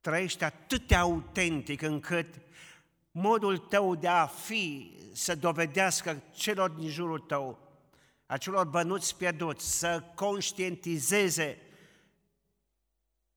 trăiește 0.00 0.44
atât 0.44 0.86
de 0.86 0.94
autentic 0.94 1.82
încât 1.82 2.40
modul 3.16 3.58
tău 3.58 3.94
de 3.94 4.08
a 4.08 4.26
fi 4.26 4.98
să 5.12 5.34
dovedească 5.34 6.22
celor 6.32 6.70
din 6.70 6.88
jurul 6.88 7.18
tău, 7.18 7.58
acelor 8.26 8.66
bănuți 8.66 9.16
pierduți, 9.16 9.78
să 9.78 10.02
conștientizeze 10.14 11.58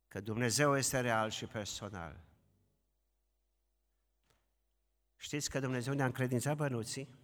că 0.08 0.22
Dumnezeu 0.22 0.78
este 0.78 1.00
real 1.00 1.30
și 1.30 1.46
personal. 1.46 2.20
Știți 5.16 5.50
că 5.50 5.60
Dumnezeu 5.60 5.94
ne-a 5.94 6.06
încredințat 6.06 6.56
bănuții 6.56 7.16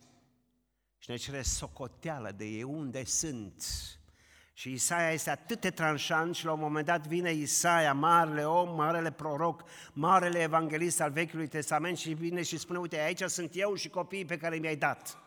și 0.98 1.10
ne 1.10 1.16
cere 1.16 1.42
socoteală 1.42 2.32
de 2.32 2.46
ei 2.46 2.64
unde 2.64 3.04
sunt, 3.04 3.64
și 4.54 4.72
Isaia 4.72 5.12
este 5.12 5.30
atât 5.30 5.62
de 5.62 5.70
tranșant 5.70 6.36
și 6.36 6.46
la 6.46 6.52
un 6.52 6.60
moment 6.60 6.86
dat 6.86 7.08
vine 7.08 7.32
Isaia, 7.32 7.94
marele 7.94 8.46
om, 8.46 8.76
marele 8.76 9.12
proroc, 9.12 9.64
marele 9.94 10.40
evanghelist 10.40 11.02
al 11.02 11.12
Vechiului 11.12 11.48
Testament 11.48 11.98
și 11.98 12.14
vine 12.14 12.42
și 12.42 12.58
spune, 12.58 12.80
uite, 12.80 13.00
aici 13.00 13.22
sunt 13.22 13.52
eu 13.54 13.76
și 13.76 13.90
copiii 13.90 14.26
pe 14.26 14.38
care 14.38 14.56
mi-ai 14.56 14.76
dat. 14.76 15.18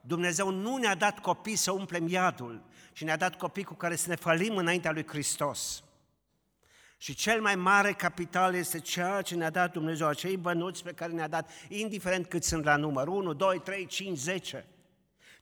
Dumnezeu 0.00 0.50
nu 0.50 0.76
ne-a 0.76 0.94
dat 0.94 1.18
copii 1.18 1.56
să 1.56 1.72
umplem 1.72 2.08
iadul, 2.08 2.62
ci 2.92 3.04
ne-a 3.04 3.16
dat 3.16 3.36
copii 3.36 3.64
cu 3.64 3.74
care 3.74 3.96
să 3.96 4.08
ne 4.08 4.14
fălim 4.14 4.56
înaintea 4.56 4.92
lui 4.92 5.06
Hristos. 5.06 5.82
Și 6.96 7.14
cel 7.14 7.40
mai 7.40 7.54
mare 7.54 7.92
capital 7.92 8.54
este 8.54 8.78
ceea 8.80 9.22
ce 9.22 9.34
ne-a 9.34 9.50
dat 9.50 9.72
Dumnezeu, 9.72 10.06
acei 10.06 10.36
bănuți 10.36 10.82
pe 10.82 10.92
care 10.92 11.12
ne-a 11.12 11.28
dat, 11.28 11.50
indiferent 11.68 12.26
cât 12.26 12.44
sunt 12.44 12.64
la 12.64 12.76
număr, 12.76 13.08
1, 13.08 13.32
2, 13.32 13.60
3, 13.60 13.86
5, 13.86 14.18
10. 14.18 14.66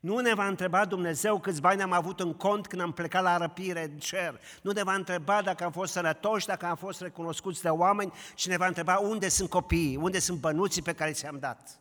Nu 0.07 0.19
ne 0.19 0.35
va 0.35 0.47
întreba 0.47 0.85
Dumnezeu 0.85 1.39
câți 1.39 1.61
bani 1.61 1.83
am 1.83 1.93
avut 1.93 2.21
în 2.21 2.35
cont 2.35 2.67
când 2.67 2.83
am 2.83 2.93
plecat 2.93 3.23
la 3.23 3.37
răpire 3.37 3.85
în 3.85 3.99
cer. 3.99 4.41
Nu 4.63 4.71
ne 4.71 4.83
va 4.83 4.95
întreba 4.95 5.43
dacă 5.43 5.65
am 5.65 5.73
fost 5.73 5.93
sănătoși, 5.93 6.47
dacă 6.47 6.67
am 6.67 6.77
fost 6.77 7.01
recunoscuți 7.01 7.63
de 7.63 7.69
oameni, 7.69 8.13
ci 8.35 8.49
ne 8.49 8.57
va 8.57 8.67
întreba 8.67 8.99
unde 8.99 9.29
sunt 9.29 9.51
copiii, 9.51 9.97
unde 9.97 10.19
sunt 10.19 10.41
bănuții 10.41 10.83
pe 10.83 10.93
care 10.93 11.13
ți-am 11.13 11.39
dat. 11.39 11.81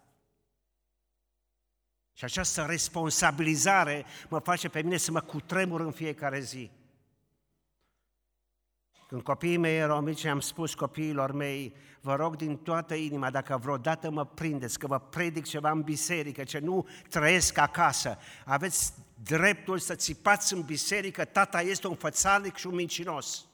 Și 2.13 2.23
această 2.23 2.65
responsabilizare 2.69 4.05
mă 4.29 4.39
face 4.39 4.69
pe 4.69 4.81
mine 4.81 4.97
să 4.97 5.11
mă 5.11 5.21
cutremur 5.21 5.81
în 5.81 5.91
fiecare 5.91 6.39
zi. 6.39 6.71
Când 9.15 9.27
copiii 9.27 9.57
mei 9.57 9.77
erau 9.77 10.01
mici, 10.01 10.25
am 10.25 10.39
spus 10.39 10.73
copiilor 10.73 11.31
mei, 11.31 11.75
vă 12.01 12.15
rog 12.15 12.35
din 12.35 12.57
toată 12.57 12.93
inima, 12.93 13.29
dacă 13.29 13.57
vreodată 13.57 14.11
mă 14.11 14.25
prindeți 14.25 14.79
că 14.79 14.87
vă 14.87 14.99
predic 14.99 15.45
ceva 15.45 15.69
în 15.69 15.81
biserică, 15.81 16.43
ce 16.43 16.59
nu 16.59 16.87
trăiesc 17.09 17.57
acasă, 17.57 18.17
aveți 18.45 18.93
dreptul 19.23 19.79
să 19.79 19.95
țipați 19.95 20.53
în 20.53 20.61
biserică, 20.61 21.25
tata 21.25 21.61
este 21.61 21.87
un 21.87 21.95
fățarnic 21.95 22.55
și 22.55 22.67
un 22.67 22.75
mincinos. 22.75 23.45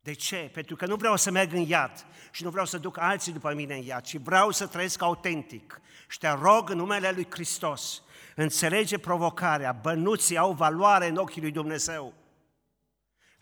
De 0.00 0.12
ce? 0.12 0.50
Pentru 0.52 0.76
că 0.76 0.86
nu 0.86 0.96
vreau 0.96 1.16
să 1.16 1.30
merg 1.30 1.52
în 1.52 1.64
iad 1.66 2.06
și 2.30 2.42
nu 2.42 2.50
vreau 2.50 2.66
să 2.66 2.78
duc 2.78 2.98
alții 2.98 3.32
după 3.32 3.54
mine 3.54 3.74
în 3.74 3.82
iad, 3.82 4.02
ci 4.02 4.16
vreau 4.16 4.50
să 4.50 4.66
trăiesc 4.66 5.02
autentic. 5.02 5.80
Și 6.08 6.18
te 6.18 6.28
rog 6.28 6.70
în 6.70 6.76
numele 6.76 7.10
Lui 7.10 7.26
Hristos, 7.30 8.02
înțelege 8.36 8.98
provocarea, 8.98 9.78
bănuții 9.82 10.36
au 10.36 10.52
valoare 10.52 11.08
în 11.08 11.16
ochii 11.16 11.40
Lui 11.40 11.50
Dumnezeu. 11.50 12.22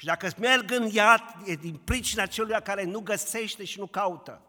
Și 0.02 0.08
dacă 0.08 0.32
merg 0.38 0.70
în 0.70 0.88
iad, 0.92 1.22
e 1.44 1.54
din 1.54 1.74
pricina 1.84 2.26
celui 2.26 2.62
care 2.62 2.84
nu 2.84 3.00
găsește 3.00 3.64
și 3.64 3.78
nu 3.78 3.86
caută. 3.86 4.42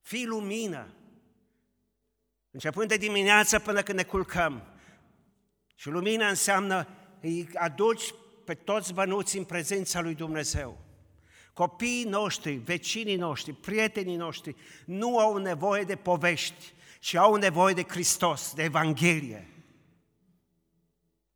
Fii 0.00 0.26
lumină. 0.26 0.94
Începând 2.50 2.88
de 2.88 2.96
dimineață 2.96 3.58
până 3.58 3.82
când 3.82 3.98
ne 3.98 4.04
culcăm. 4.04 4.62
Și 5.74 5.88
lumina 5.88 6.28
înseamnă 6.28 6.88
îi 7.20 7.48
aduci 7.54 8.14
pe 8.44 8.54
toți 8.54 8.92
bănuții 8.92 9.38
în 9.38 9.44
prezența 9.44 10.00
lui 10.00 10.14
Dumnezeu. 10.14 10.78
Copiii 11.52 12.04
noștri, 12.04 12.52
vecinii 12.52 13.16
noștri, 13.16 13.52
prietenii 13.52 14.16
noștri 14.16 14.56
nu 14.84 15.18
au 15.18 15.36
nevoie 15.36 15.82
de 15.82 15.96
povești, 15.96 16.72
ci 17.00 17.14
au 17.14 17.34
nevoie 17.34 17.74
de 17.74 17.84
Hristos, 17.88 18.52
de 18.54 18.62
Evanghelie. 18.62 19.59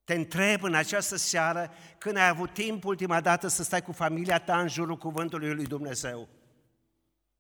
Te 0.05 0.15
întreb 0.15 0.63
în 0.63 0.75
această 0.75 1.17
seară 1.17 1.71
când 1.99 2.17
ai 2.17 2.29
avut 2.29 2.53
timp 2.53 2.85
ultima 2.85 3.21
dată 3.21 3.49
să 3.49 3.63
stai 3.63 3.83
cu 3.83 3.93
familia 3.93 4.39
ta 4.39 4.61
în 4.61 4.69
jurul 4.69 4.97
cuvântului 4.97 5.55
lui 5.55 5.67
Dumnezeu. 5.67 6.29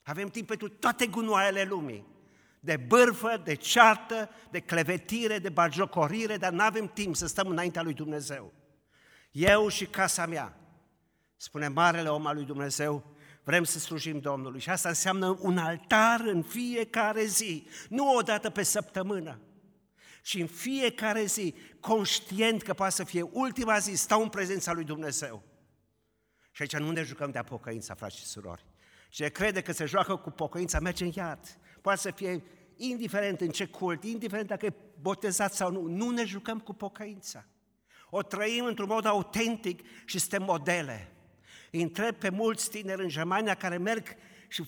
Avem 0.02 0.28
timp 0.28 0.46
pentru 0.46 0.68
toate 0.68 1.06
gunoaiele 1.06 1.62
lumii. 1.62 2.06
De 2.60 2.76
bârfă, 2.76 3.40
de 3.44 3.54
ceartă, 3.54 4.30
de 4.50 4.60
clevetire, 4.60 5.38
de 5.38 5.48
bagiocorire, 5.48 6.36
dar 6.36 6.52
nu 6.52 6.62
avem 6.62 6.88
timp 6.88 7.16
să 7.16 7.26
stăm 7.26 7.48
înaintea 7.48 7.82
lui 7.82 7.94
Dumnezeu. 7.94 8.52
Eu 9.30 9.68
și 9.68 9.86
casa 9.86 10.26
mea, 10.26 10.56
spune 11.36 11.68
marele 11.68 12.08
om 12.08 12.26
al 12.26 12.34
lui 12.34 12.44
Dumnezeu, 12.44 13.04
vrem 13.42 13.64
să 13.64 13.78
slujim 13.78 14.20
Domnului. 14.20 14.60
Și 14.60 14.70
asta 14.70 14.88
înseamnă 14.88 15.38
un 15.40 15.58
altar 15.58 16.20
în 16.20 16.42
fiecare 16.42 17.24
zi, 17.24 17.66
nu 17.88 18.14
o 18.14 18.20
dată 18.20 18.50
pe 18.50 18.62
săptămână 18.62 19.38
și 20.26 20.40
în 20.40 20.46
fiecare 20.46 21.24
zi, 21.24 21.54
conștient 21.80 22.62
că 22.62 22.74
poate 22.74 22.92
să 22.92 23.04
fie 23.04 23.22
ultima 23.22 23.78
zi, 23.78 23.94
stau 23.94 24.22
în 24.22 24.28
prezența 24.28 24.72
lui 24.72 24.84
Dumnezeu. 24.84 25.42
Și 26.50 26.62
aici 26.62 26.76
nu 26.76 26.90
ne 26.90 27.02
jucăm 27.02 27.30
de 27.30 27.38
apocăința, 27.38 27.94
frați 27.94 28.16
și 28.16 28.24
surori. 28.24 28.64
Ce 29.08 29.28
crede 29.28 29.60
că 29.60 29.72
se 29.72 29.84
joacă 29.84 30.16
cu 30.16 30.30
pocăința, 30.30 30.80
merge 30.80 31.04
în 31.04 31.10
iad. 31.14 31.58
Poate 31.80 32.00
să 32.00 32.10
fie 32.10 32.42
indiferent 32.76 33.40
în 33.40 33.48
ce 33.48 33.66
cult, 33.66 34.04
indiferent 34.04 34.48
dacă 34.48 34.66
e 34.66 34.74
botezat 35.00 35.54
sau 35.54 35.70
nu, 35.70 35.86
nu 35.86 36.10
ne 36.10 36.24
jucăm 36.24 36.60
cu 36.60 36.72
pocăința. 36.72 37.44
O 38.10 38.22
trăim 38.22 38.64
într-un 38.64 38.88
mod 38.88 39.04
autentic 39.06 39.80
și 40.04 40.18
suntem 40.18 40.42
modele. 40.42 41.12
Îi 41.70 41.82
întreb 41.82 42.14
pe 42.14 42.28
mulți 42.28 42.70
tineri 42.70 43.02
în 43.02 43.08
Germania 43.08 43.54
care 43.54 43.76
merg 43.76 44.16
și 44.48 44.64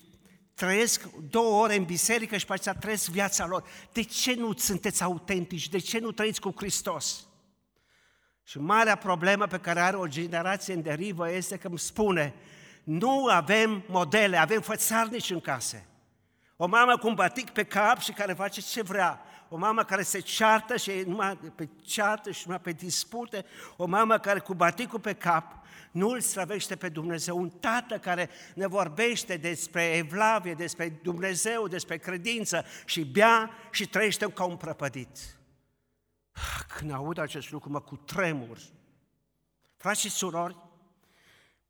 trăiesc 0.56 1.02
două 1.30 1.62
ore 1.62 1.76
în 1.76 1.84
biserică 1.84 2.36
și 2.36 2.46
pe 2.46 2.52
aceea 2.52 2.74
trăiesc 2.74 3.10
viața 3.10 3.46
lor. 3.46 3.64
De 3.92 4.02
ce 4.02 4.34
nu 4.34 4.54
sunteți 4.56 5.02
autentici? 5.02 5.68
De 5.68 5.78
ce 5.78 5.98
nu 5.98 6.12
trăiți 6.12 6.40
cu 6.40 6.54
Hristos? 6.56 7.26
Și 8.44 8.58
marea 8.58 8.96
problemă 8.96 9.46
pe 9.46 9.58
care 9.58 9.80
are 9.80 9.96
o 9.96 10.06
generație 10.06 10.74
în 10.74 10.82
derivă 10.82 11.32
este 11.32 11.56
că 11.56 11.66
îmi 11.66 11.78
spune 11.78 12.34
nu 12.86 13.26
avem 13.26 13.84
modele, 13.86 14.36
avem 14.36 14.60
fățarnici 14.60 15.30
în 15.30 15.40
case. 15.40 15.86
O 16.56 16.66
mamă 16.66 16.96
cu 16.96 17.06
un 17.06 17.14
batic 17.14 17.50
pe 17.50 17.64
cap 17.64 17.98
și 17.98 18.12
care 18.12 18.32
face 18.32 18.60
ce 18.60 18.82
vrea. 18.82 19.20
O 19.48 19.56
mamă 19.56 19.84
care 19.84 20.02
se 20.02 20.18
ceartă 20.18 20.76
și 20.76 20.90
numai 21.06 21.36
pe 21.36 21.68
ceartă 21.82 22.30
și 22.30 22.42
numai 22.44 22.60
pe 22.60 22.72
dispute. 22.72 23.44
O 23.76 23.86
mamă 23.86 24.18
care 24.18 24.38
cu 24.38 24.54
baticul 24.54 25.00
pe 25.00 25.12
cap 25.12 25.64
nu 25.90 26.08
îl 26.08 26.20
străvește 26.20 26.76
pe 26.76 26.88
Dumnezeu. 26.88 27.38
Un 27.38 27.50
tată 27.50 27.98
care 27.98 28.30
ne 28.54 28.66
vorbește 28.66 29.36
despre 29.36 29.96
evlavie, 29.96 30.54
despre 30.54 30.88
Dumnezeu, 31.02 31.68
despre 31.68 31.96
credință 31.96 32.64
și 32.84 33.04
bea 33.04 33.50
și 33.70 33.88
trăiește 33.88 34.26
ca 34.32 34.44
un 34.44 34.56
prăpădit. 34.56 35.18
Ah, 36.32 36.64
când 36.76 36.92
aud 36.92 37.18
acest 37.18 37.50
lucru, 37.50 37.70
mă 37.70 37.80
cu 37.80 37.96
tremur. 37.96 38.58
Frați 39.76 40.00
și 40.00 40.10
surori, 40.10 40.56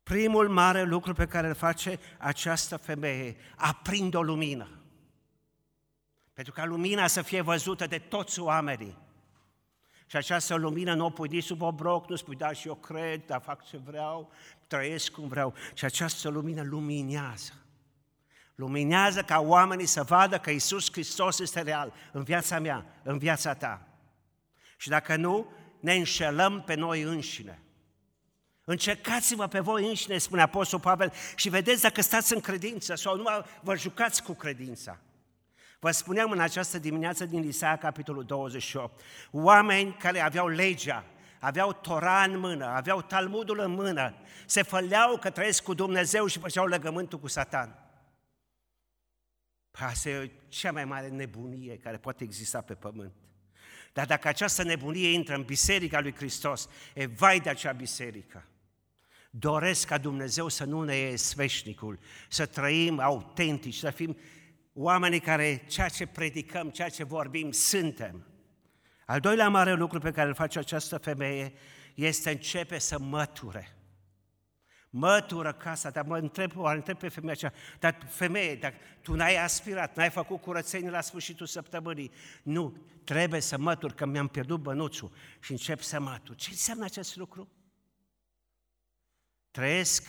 primul 0.03 0.49
mare 0.49 0.83
lucru 0.83 1.13
pe 1.13 1.25
care 1.25 1.47
îl 1.47 1.55
face 1.55 1.99
această 2.17 2.77
femeie, 2.77 3.35
aprinde 3.55 4.17
o 4.17 4.21
lumină. 4.21 4.76
Pentru 6.37 6.55
ca 6.55 6.65
lumina 6.65 7.07
să 7.07 7.21
fie 7.21 7.41
văzută 7.41 7.87
de 7.87 7.97
toți 7.97 8.39
oamenii. 8.39 8.97
Și 10.05 10.15
această 10.15 10.55
lumină 10.55 10.93
nu 10.93 11.05
o 11.05 11.09
pui 11.09 11.27
nici 11.27 11.43
sub 11.43 11.61
obroc, 11.61 12.09
nu 12.09 12.15
spui, 12.15 12.35
da, 12.35 12.51
și 12.51 12.67
eu 12.67 12.75
cred, 12.75 13.25
dar 13.25 13.41
fac 13.41 13.65
ce 13.65 13.77
vreau, 13.77 14.31
trăiesc 14.67 15.11
cum 15.11 15.27
vreau. 15.27 15.53
Și 15.73 15.85
această 15.85 16.29
lumină 16.29 16.63
luminează. 16.63 17.53
Luminează 18.55 19.21
ca 19.21 19.39
oamenii 19.39 19.85
să 19.85 20.03
vadă 20.03 20.37
că 20.37 20.49
Isus 20.49 20.91
Hristos 20.91 21.39
este 21.39 21.61
real 21.61 21.93
în 22.11 22.23
viața 22.23 22.59
mea, 22.59 22.85
în 23.03 23.17
viața 23.17 23.53
ta. 23.53 23.87
Și 24.77 24.89
dacă 24.89 25.15
nu, 25.15 25.51
ne 25.79 25.93
înșelăm 25.93 26.63
pe 26.63 26.73
noi 26.73 27.01
înșine. 27.01 27.61
Încercați-vă 28.63 29.47
pe 29.47 29.59
voi 29.59 29.87
înșine, 29.87 30.17
spune 30.17 30.41
Apostol 30.41 30.79
Pavel, 30.79 31.13
și 31.35 31.49
vedeți 31.49 31.81
dacă 31.81 32.01
stați 32.01 32.33
în 32.33 32.39
credință 32.39 32.95
sau 32.95 33.15
nu 33.15 33.23
vă 33.61 33.75
jucați 33.75 34.23
cu 34.23 34.33
credința. 34.33 34.99
Vă 35.79 35.91
spuneam 35.91 36.31
în 36.31 36.39
această 36.39 36.79
dimineață 36.79 37.25
din 37.25 37.43
Isaia, 37.43 37.77
capitolul 37.77 38.23
28, 38.23 39.01
oameni 39.31 39.93
care 39.93 40.19
aveau 40.19 40.47
legea, 40.47 41.05
aveau 41.39 41.73
Tora 41.73 42.23
în 42.23 42.39
mână, 42.39 42.65
aveau 42.65 43.01
Talmudul 43.01 43.59
în 43.59 43.71
mână, 43.71 44.15
se 44.45 44.61
făleau 44.61 45.17
că 45.17 45.29
trăiesc 45.29 45.63
cu 45.63 45.73
Dumnezeu 45.73 46.27
și 46.27 46.39
făceau 46.39 46.65
legământul 46.65 47.19
cu 47.19 47.27
Satan. 47.27 47.79
Păi 49.71 49.85
asta 49.85 50.09
e 50.09 50.31
cea 50.47 50.71
mai 50.71 50.85
mare 50.85 51.07
nebunie 51.07 51.77
care 51.77 51.97
poate 51.97 52.23
exista 52.23 52.61
pe 52.61 52.73
pământ. 52.73 53.13
Dar 53.93 54.05
dacă 54.05 54.27
această 54.27 54.63
nebunie 54.63 55.11
intră 55.11 55.35
în 55.35 55.43
biserica 55.43 55.99
lui 55.99 56.15
Hristos, 56.15 56.69
e 56.93 57.05
vai 57.05 57.39
de 57.39 57.49
acea 57.49 57.71
biserică. 57.71 58.45
Doresc 59.29 59.87
ca 59.87 59.97
Dumnezeu 59.97 60.47
să 60.47 60.63
nu 60.63 60.83
ne 60.83 60.95
ies 60.95 61.33
veșnicul, 61.33 61.99
să 62.29 62.45
trăim 62.45 62.99
autentici, 62.99 63.75
să 63.75 63.89
fim 63.89 64.17
oamenii 64.79 65.19
care 65.19 65.63
ceea 65.67 65.87
ce 65.87 66.05
predicăm, 66.05 66.69
ceea 66.69 66.89
ce 66.89 67.03
vorbim, 67.03 67.51
suntem. 67.51 68.25
Al 69.05 69.19
doilea 69.19 69.49
mare 69.49 69.73
lucru 69.73 69.99
pe 69.99 70.11
care 70.11 70.27
îl 70.27 70.35
face 70.35 70.59
această 70.59 70.97
femeie 70.97 71.53
este 71.93 72.29
începe 72.29 72.77
să 72.77 72.99
măture. 72.99 73.71
Mătură 74.89 75.53
casa, 75.53 75.89
dar 75.89 76.05
mă 76.05 76.17
întreb, 76.17 76.57
o 76.57 76.67
întreb 76.67 76.97
pe 76.97 77.09
femeia 77.09 77.31
aceea, 77.31 77.53
dar 77.79 77.97
femeie, 78.09 78.55
dacă 78.55 78.75
tu 79.01 79.13
n-ai 79.13 79.43
aspirat, 79.43 79.95
n-ai 79.95 80.09
făcut 80.09 80.41
curățenie 80.41 80.89
la 80.89 81.01
sfârșitul 81.01 81.45
săptămânii, 81.45 82.11
nu, 82.43 82.77
trebuie 83.03 83.39
să 83.39 83.57
mătur, 83.57 83.93
că 83.93 84.05
mi-am 84.05 84.27
pierdut 84.27 84.59
bănuțul 84.59 85.11
și 85.39 85.51
încep 85.51 85.79
să 85.79 85.99
mătur. 85.99 86.35
Ce 86.35 86.49
înseamnă 86.51 86.85
acest 86.85 87.15
lucru? 87.15 87.49
Trăiesc 89.51 90.07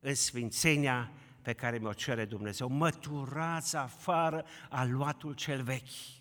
în 0.00 0.14
sfințenia 0.14 1.12
pe 1.42 1.52
care 1.52 1.78
mi-o 1.78 1.92
cere 1.92 2.24
Dumnezeu. 2.24 2.68
Măturați 2.68 3.76
afară 3.76 4.44
aluatul 4.70 5.34
cel 5.34 5.62
vechi. 5.62 6.20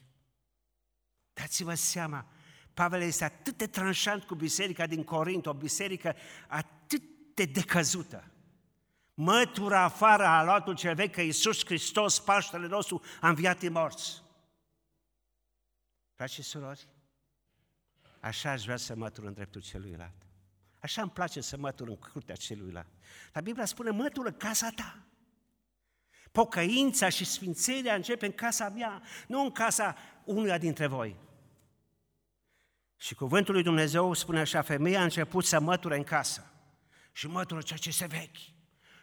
Dați-vă 1.33 1.73
seama, 1.73 2.25
Pavel 2.73 3.01
este 3.01 3.23
atât 3.23 3.57
de 3.57 3.67
tranșant 3.67 4.23
cu 4.23 4.35
biserica 4.35 4.87
din 4.87 5.03
Corint, 5.03 5.45
o 5.45 5.53
biserică 5.53 6.15
atât 6.47 7.03
de 7.33 7.45
decăzută. 7.45 8.31
Mătura 9.13 9.79
afară 9.79 10.25
aluatul 10.25 10.75
cel 10.75 10.95
vechi, 10.95 11.11
că 11.11 11.21
Iisus 11.21 11.65
Hristos, 11.65 12.19
Paștele 12.19 12.67
nostru, 12.67 13.01
a 13.21 13.29
înviat 13.29 13.59
din 13.59 13.71
morți. 13.71 14.23
Frați 16.13 16.33
și 16.33 16.41
surori, 16.41 16.87
așa 18.19 18.51
aș 18.51 18.63
vrea 18.63 18.77
să 18.77 18.95
mătur 18.95 19.23
în 19.23 19.33
dreptul 19.33 19.61
celuilalt. 19.61 20.25
Așa 20.79 21.01
îmi 21.01 21.11
place 21.11 21.41
să 21.41 21.57
mătur 21.57 21.87
în 21.87 21.95
curtea 21.95 22.35
celuilalt. 22.35 22.87
Dar 23.31 23.43
Biblia 23.43 23.65
spune, 23.65 23.89
mătură 23.89 24.31
casa 24.31 24.69
ta. 24.75 25.05
Pocăința 26.31 27.09
și 27.09 27.25
sfințenia 27.25 27.95
începe 27.95 28.25
în 28.25 28.31
casa 28.31 28.69
mea, 28.69 29.01
nu 29.27 29.41
în 29.41 29.51
casa 29.51 29.95
unuia 30.23 30.57
dintre 30.57 30.87
voi. 30.87 31.15
Și 32.97 33.15
cuvântul 33.15 33.53
lui 33.53 33.63
Dumnezeu 33.63 34.13
spune 34.13 34.39
așa, 34.39 34.61
femeia 34.61 34.99
a 34.99 35.03
început 35.03 35.45
să 35.45 35.59
măture 35.59 35.95
în 35.95 36.03
casă. 36.03 36.51
Și 37.11 37.27
mătură 37.27 37.61
ceea 37.61 37.79
ce 37.79 37.91
se 37.91 38.05
vechi. 38.05 38.37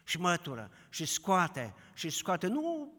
Și 0.04 0.20
mătură 0.20 0.70
și 0.90 1.04
scoate 1.04 1.74
și 1.94 2.10
scoate. 2.10 2.46
Nu 2.46 2.92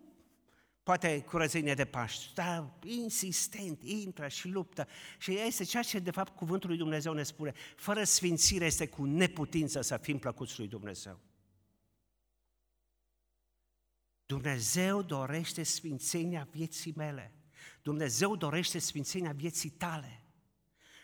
poate 0.83 1.21
curățenie 1.21 1.73
de 1.73 1.85
Paști, 1.85 2.33
dar 2.33 2.73
insistent, 2.83 3.83
intră 3.83 4.27
și 4.27 4.47
luptă. 4.47 4.87
Și 5.17 5.39
este 5.39 5.63
ceea 5.63 5.83
ce 5.83 5.99
de 5.99 6.11
fapt 6.11 6.35
cuvântul 6.35 6.69
lui 6.69 6.77
Dumnezeu 6.77 7.13
ne 7.13 7.23
spune. 7.23 7.53
Fără 7.75 8.03
sfințire 8.03 8.65
este 8.65 8.87
cu 8.87 9.05
neputință 9.05 9.81
să 9.81 9.97
fim 9.97 10.19
plăcuți 10.19 10.59
lui 10.59 10.67
Dumnezeu. 10.67 11.19
Dumnezeu 14.29 15.01
dorește 15.01 15.63
sfințenia 15.63 16.47
vieții 16.51 16.93
mele. 16.95 17.33
Dumnezeu 17.81 18.35
dorește 18.35 18.79
sfințenia 18.79 19.31
vieții 19.31 19.69
tale. 19.69 20.23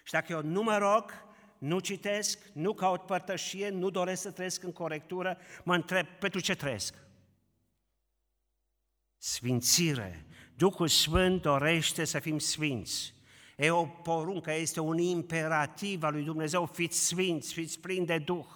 Și 0.04 0.12
dacă 0.12 0.32
eu 0.32 0.42
nu 0.42 0.64
mă 0.64 0.78
rog, 0.78 1.12
nu 1.58 1.80
citesc, 1.80 2.40
nu 2.54 2.74
caut 2.74 3.02
părtășie, 3.06 3.70
nu 3.70 3.90
doresc 3.90 4.22
să 4.22 4.32
trăiesc 4.32 4.64
în 4.64 4.72
corectură, 4.72 5.38
mă 5.64 5.76
întreb, 5.76 6.06
pentru 6.08 6.40
ce 6.40 6.56
trăiesc? 6.56 6.96
Sfințire. 9.18 10.26
Duhul 10.56 10.88
Sfânt 10.88 11.42
dorește 11.42 12.04
să 12.04 12.20
fim 12.20 12.40
sfinți. 12.40 13.14
E 13.58 13.72
o 13.72 13.86
poruncă, 13.86 14.54
este 14.54 14.80
un 14.80 14.98
imperativ 14.98 16.04
al 16.04 16.14
lui 16.14 16.24
Dumnezeu, 16.24 16.66
fiți 16.66 17.06
sfinți, 17.06 17.54
fiți 17.54 17.80
plini 17.80 18.06
de 18.06 18.18
Duh. 18.18 18.48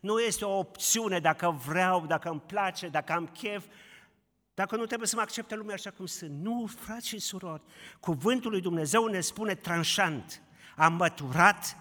Nu 0.00 0.20
este 0.20 0.44
o 0.44 0.58
opțiune 0.58 1.18
dacă 1.18 1.50
vreau, 1.66 2.06
dacă 2.06 2.28
îmi 2.28 2.40
place, 2.40 2.88
dacă 2.88 3.12
am 3.12 3.26
chef, 3.26 3.64
dacă 4.56 4.76
nu 4.76 4.86
trebuie 4.86 5.08
să 5.08 5.16
mă 5.16 5.22
accepte 5.22 5.54
lumea 5.54 5.74
așa 5.74 5.90
cum 5.90 6.06
sunt. 6.06 6.30
Nu, 6.30 6.66
frați 6.66 7.08
și 7.08 7.18
surori, 7.18 7.62
cuvântul 8.00 8.50
lui 8.50 8.60
Dumnezeu 8.60 9.06
ne 9.06 9.20
spune 9.20 9.54
tranșant, 9.54 10.42
am 10.76 10.92
măturat 10.92 11.76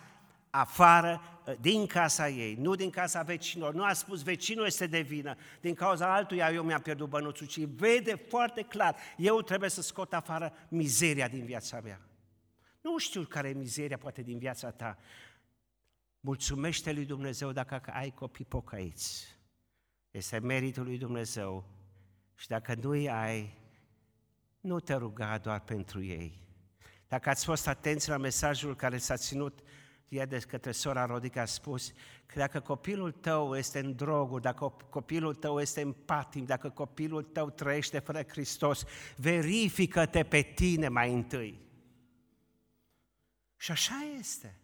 afară 0.50 1.22
din 1.60 1.86
casa 1.86 2.30
ei, 2.30 2.56
nu 2.56 2.76
din 2.76 2.90
casa 2.90 3.22
vecinilor. 3.22 3.74
Nu 3.74 3.84
a 3.84 3.94
spus 3.94 4.24
vecinul 4.24 4.66
este 4.66 4.88
de 4.88 5.00
vină, 5.00 5.36
din 5.62 5.74
cauza 5.74 6.14
altuia 6.14 6.52
eu 6.52 6.64
mi-am 6.64 6.82
pierdut 6.82 7.10
bănuțul, 7.10 7.48
ci 7.48 7.60
vede 7.60 8.16
foarte 8.16 8.62
clar, 8.62 8.96
eu 9.18 9.42
trebuie 9.42 9.70
să 9.70 9.82
scot 9.82 10.14
afară 10.14 10.54
mizeria 10.68 11.28
din 11.28 11.46
viața 11.46 11.80
mea. 11.82 12.02
Nu 12.82 12.98
știu 12.98 13.22
care 13.22 13.50
e 13.50 13.54
mizeria 13.54 13.98
poate 13.98 14.22
din 14.22 14.38
viața 14.38 14.72
ta. 14.72 14.98
Mulțumește 16.20 16.92
lui 16.92 17.06
Dumnezeu 17.06 17.52
dacă 17.52 17.82
ai 17.94 18.12
copii 18.12 18.46
pocăiți. 18.46 19.38
Este 20.12 20.40
meritul 20.40 20.84
lui 20.84 20.98
Dumnezeu. 20.98 21.74
Și 22.36 22.48
dacă 22.48 22.76
nu-i 22.82 23.10
ai, 23.10 23.58
nu 24.60 24.80
te 24.80 24.94
ruga 24.94 25.38
doar 25.38 25.60
pentru 25.60 26.04
ei. 26.04 26.40
Dacă 27.08 27.30
ați 27.30 27.46
fost 27.46 27.68
atenți 27.68 28.10
la 28.10 28.18
mesajul 28.18 28.76
care 28.76 28.98
s-a 28.98 29.18
ținut 29.18 29.60
ieri 30.08 30.30
de 30.30 30.40
către 30.40 30.72
sora 30.72 31.06
Rodica 31.06 31.42
a 31.42 31.46
spus 31.46 31.92
că 32.26 32.40
dacă 32.40 32.60
copilul 32.60 33.12
tău 33.12 33.58
este 33.58 33.80
în 33.80 33.96
droguri, 33.96 34.42
dacă 34.42 34.76
copilul 34.90 35.36
tău 35.36 35.60
este 35.60 35.82
în 35.82 35.92
patim, 35.92 36.46
dacă 36.46 36.70
copilul 36.70 37.24
tău 37.24 37.50
trăiește 37.50 38.00
fără 38.00 38.24
Hristos, 38.28 38.84
verifică-te 39.16 40.24
pe 40.24 40.42
tine 40.42 40.88
mai 40.88 41.14
întâi. 41.14 41.60
Și 43.58 43.72
așa 43.72 43.96
este. 44.20 44.60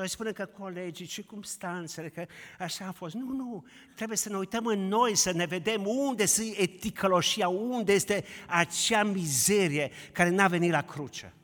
Noi 0.00 0.08
spunem 0.08 0.32
că 0.32 0.46
colegii, 0.46 1.06
circumstanțele, 1.06 2.08
că 2.08 2.26
așa 2.58 2.86
a 2.86 2.92
fost. 2.92 3.14
Nu, 3.14 3.32
nu, 3.32 3.66
trebuie 3.94 4.16
să 4.16 4.28
ne 4.28 4.36
uităm 4.36 4.66
în 4.66 4.86
noi, 4.86 5.14
să 5.14 5.32
ne 5.32 5.44
vedem 5.44 5.86
unde 5.86 6.26
sunt 6.26 6.56
eticăloșia, 6.56 7.48
unde 7.48 7.92
este 7.92 8.24
acea 8.46 9.02
mizerie 9.02 9.90
care 10.12 10.28
n-a 10.28 10.48
venit 10.48 10.70
la 10.70 10.82
cruce. 10.82 11.34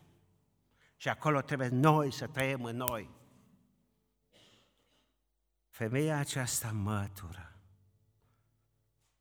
Și 0.96 1.08
acolo 1.08 1.40
trebuie 1.40 1.68
noi 1.68 2.12
să 2.12 2.26
trăim 2.26 2.64
în 2.64 2.76
noi. 2.76 3.10
Femeia 5.68 6.18
aceasta 6.18 6.70
mătură. 6.74 7.56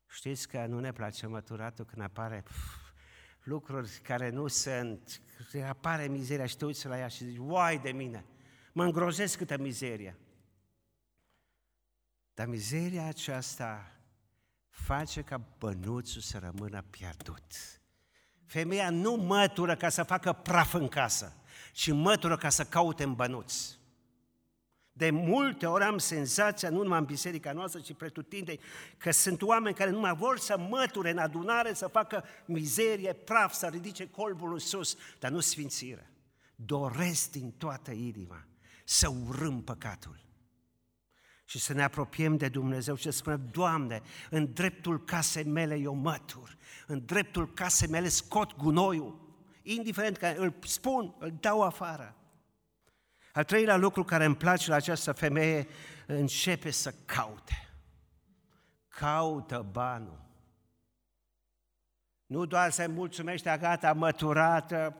Știți 0.06 0.48
că 0.48 0.66
nu 0.66 0.80
ne 0.80 0.92
place 0.92 1.26
măturatul 1.26 1.84
când 1.84 2.02
apare 2.02 2.42
pf, 2.44 2.76
lucruri 3.42 4.00
care 4.02 4.30
nu 4.30 4.46
sunt, 4.46 5.20
apare 5.68 6.08
mizeria 6.08 6.46
și 6.46 6.56
te 6.56 6.64
uiți 6.64 6.86
la 6.86 6.98
ea 6.98 7.08
și 7.08 7.24
zici, 7.24 7.38
uai 7.40 7.78
de 7.78 7.90
mine, 7.90 8.24
mă 8.76 8.84
îngrozesc 8.84 9.36
câtă 9.36 9.58
mizerie. 9.58 10.16
Dar 12.34 12.46
mizeria 12.46 13.06
aceasta 13.06 13.92
face 14.68 15.22
ca 15.22 15.40
bănuțul 15.58 16.20
să 16.20 16.38
rămână 16.38 16.84
pierdut. 16.90 17.44
Femeia 18.44 18.90
nu 18.90 19.12
mătură 19.12 19.76
ca 19.76 19.88
să 19.88 20.02
facă 20.02 20.32
praf 20.32 20.74
în 20.74 20.88
casă 20.88 21.36
și 21.72 21.92
mătură 21.92 22.36
ca 22.36 22.48
să 22.48 22.64
caute 22.64 23.02
în 23.02 23.14
bănuți. 23.14 23.78
De 24.92 25.10
multe 25.10 25.66
ori 25.66 25.84
am 25.84 25.98
senzația, 25.98 26.70
nu 26.70 26.82
numai 26.82 26.98
în 26.98 27.04
biserica 27.04 27.52
noastră, 27.52 27.80
ci 27.80 27.94
pretutindei, 27.94 28.60
că 28.96 29.10
sunt 29.10 29.42
oameni 29.42 29.74
care 29.74 29.90
nu 29.90 30.00
mai 30.00 30.14
vor 30.14 30.38
să 30.38 30.58
măture 30.58 31.10
în 31.10 31.18
adunare, 31.18 31.74
să 31.74 31.86
facă 31.86 32.24
mizerie, 32.44 33.12
praf, 33.12 33.52
să 33.52 33.66
ridice 33.66 34.10
colbul 34.10 34.52
în 34.52 34.58
sus, 34.58 34.96
dar 35.18 35.30
nu 35.30 35.40
sfințire. 35.40 36.10
Doresc 36.54 37.30
din 37.30 37.50
toată 37.50 37.90
inima 37.90 38.46
să 38.88 39.08
urâm 39.26 39.62
păcatul 39.62 40.24
și 41.44 41.58
să 41.58 41.72
ne 41.72 41.82
apropiem 41.82 42.36
de 42.36 42.48
Dumnezeu 42.48 42.94
și 42.94 43.02
să 43.02 43.10
spunem, 43.10 43.48
Doamne, 43.50 44.02
în 44.30 44.52
dreptul 44.52 45.04
casei 45.04 45.44
mele 45.44 45.74
eu 45.74 45.94
mătur, 45.94 46.56
în 46.86 47.04
dreptul 47.04 47.52
casei 47.52 47.88
mele 47.88 48.08
scot 48.08 48.56
gunoiul, 48.56 49.36
indiferent 49.62 50.16
că 50.16 50.26
îl 50.26 50.54
spun, 50.60 51.14
îl 51.18 51.36
dau 51.40 51.62
afară. 51.62 52.16
Al 53.32 53.44
treilea 53.44 53.76
lucru 53.76 54.04
care 54.04 54.24
îmi 54.24 54.36
place 54.36 54.70
la 54.70 54.76
această 54.76 55.12
femeie, 55.12 55.68
începe 56.06 56.70
să 56.70 56.94
caute. 57.04 57.70
Caută 58.88 59.66
banul. 59.70 60.24
Nu 62.26 62.44
doar 62.44 62.70
să-i 62.70 62.86
mulțumește, 62.86 63.56
gata, 63.60 63.92
măturată, 63.92 64.96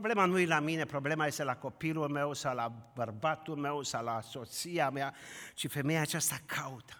problema 0.00 0.24
nu 0.24 0.38
e 0.38 0.46
la 0.46 0.60
mine, 0.60 0.84
problema 0.84 1.26
este 1.26 1.44
la 1.44 1.56
copilul 1.56 2.08
meu 2.08 2.32
sau 2.32 2.54
la 2.54 2.72
bărbatul 2.94 3.56
meu 3.56 3.82
sau 3.82 4.04
la 4.04 4.20
soția 4.20 4.90
mea, 4.90 5.14
ci 5.54 5.70
femeia 5.70 6.00
aceasta 6.00 6.36
caută. 6.46 6.98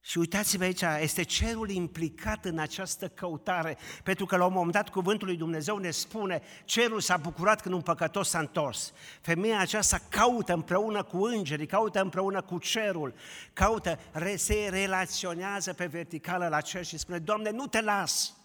Și 0.00 0.18
uitați-vă 0.18 0.64
aici, 0.64 0.82
este 1.00 1.22
cerul 1.22 1.70
implicat 1.70 2.44
în 2.44 2.58
această 2.58 3.08
căutare, 3.08 3.78
pentru 4.02 4.26
că 4.26 4.36
la 4.36 4.46
un 4.46 4.52
moment 4.52 4.72
dat 4.72 4.88
cuvântul 4.88 5.26
lui 5.26 5.36
Dumnezeu 5.36 5.76
ne 5.76 5.90
spune, 5.90 6.42
cerul 6.64 7.00
s-a 7.00 7.16
bucurat 7.16 7.60
când 7.60 7.74
un 7.74 7.82
păcătos 7.82 8.28
s-a 8.28 8.38
întors. 8.38 8.92
Femeia 9.20 9.58
aceasta 9.58 9.98
caută 10.08 10.52
împreună 10.52 11.02
cu 11.02 11.24
îngerii, 11.24 11.66
caută 11.66 12.00
împreună 12.00 12.42
cu 12.42 12.58
cerul, 12.58 13.14
caută, 13.52 13.98
se 14.36 14.68
relaționează 14.70 15.72
pe 15.72 15.86
verticală 15.86 16.48
la 16.48 16.60
cer 16.60 16.84
și 16.84 16.98
spune, 16.98 17.18
Doamne, 17.18 17.50
nu 17.50 17.66
te 17.66 17.80
las! 17.80 18.39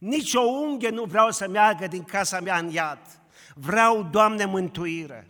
Nici 0.00 0.34
o 0.34 0.40
unghie 0.40 0.88
nu 0.88 1.04
vreau 1.04 1.30
să 1.30 1.48
meargă 1.48 1.86
din 1.86 2.04
casa 2.04 2.40
mea 2.40 2.58
în 2.58 2.70
iad. 2.70 3.22
Vreau, 3.54 4.02
Doamne, 4.02 4.44
mântuire. 4.44 5.28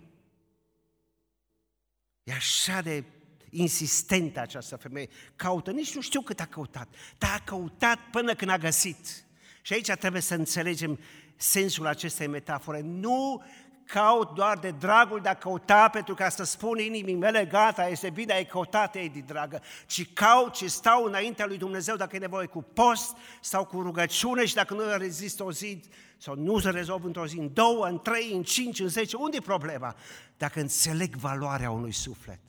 E 2.22 2.32
așa 2.32 2.80
de 2.80 3.04
insistentă 3.50 4.40
această 4.40 4.76
femeie. 4.76 5.08
Caută, 5.36 5.70
nici 5.70 5.94
nu 5.94 6.00
știu 6.00 6.20
cât 6.20 6.40
a 6.40 6.46
căutat, 6.46 6.88
dar 7.18 7.30
a 7.30 7.42
căutat 7.44 7.98
până 8.10 8.34
când 8.34 8.50
a 8.50 8.58
găsit. 8.58 9.24
Și 9.62 9.72
aici 9.72 9.90
trebuie 9.90 10.22
să 10.22 10.34
înțelegem 10.34 10.98
sensul 11.36 11.86
acestei 11.86 12.26
metafore. 12.26 12.80
Nu 12.80 13.44
caut 13.92 14.34
doar 14.34 14.58
de 14.58 14.70
dragul 14.70 15.20
de 15.20 15.28
a 15.28 15.34
căuta 15.34 15.88
pentru 15.88 16.14
ca 16.14 16.28
să 16.28 16.44
spun 16.44 16.78
inimii 16.78 17.14
mele, 17.14 17.44
gata, 17.44 17.88
este 17.88 18.10
bine, 18.10 18.32
ai 18.32 18.46
căutat, 18.46 18.94
ei 18.94 19.08
de 19.08 19.20
dragă, 19.20 19.62
ci 19.86 20.12
caut 20.12 20.54
și 20.54 20.68
stau 20.68 21.04
înaintea 21.04 21.46
lui 21.46 21.58
Dumnezeu 21.58 21.96
dacă 21.96 22.16
e 22.16 22.18
nevoie 22.18 22.46
cu 22.46 22.62
post 22.62 23.16
sau 23.40 23.64
cu 23.64 23.80
rugăciune 23.80 24.44
și 24.44 24.54
dacă 24.54 24.74
nu 24.74 24.82
rezist 24.96 25.40
o 25.40 25.52
zi 25.52 25.80
sau 26.18 26.34
nu 26.34 26.58
se 26.58 26.70
rezolvă 26.70 27.06
într-o 27.06 27.26
zi, 27.26 27.38
în 27.38 27.52
două, 27.52 27.86
în 27.86 27.98
trei, 27.98 28.32
în 28.32 28.42
cinci, 28.42 28.80
în 28.80 28.88
zece, 28.88 29.16
unde 29.16 29.36
e 29.36 29.40
problema? 29.40 29.96
Dacă 30.36 30.60
înțeleg 30.60 31.14
valoarea 31.14 31.70
unui 31.70 31.92
suflet. 31.92 32.40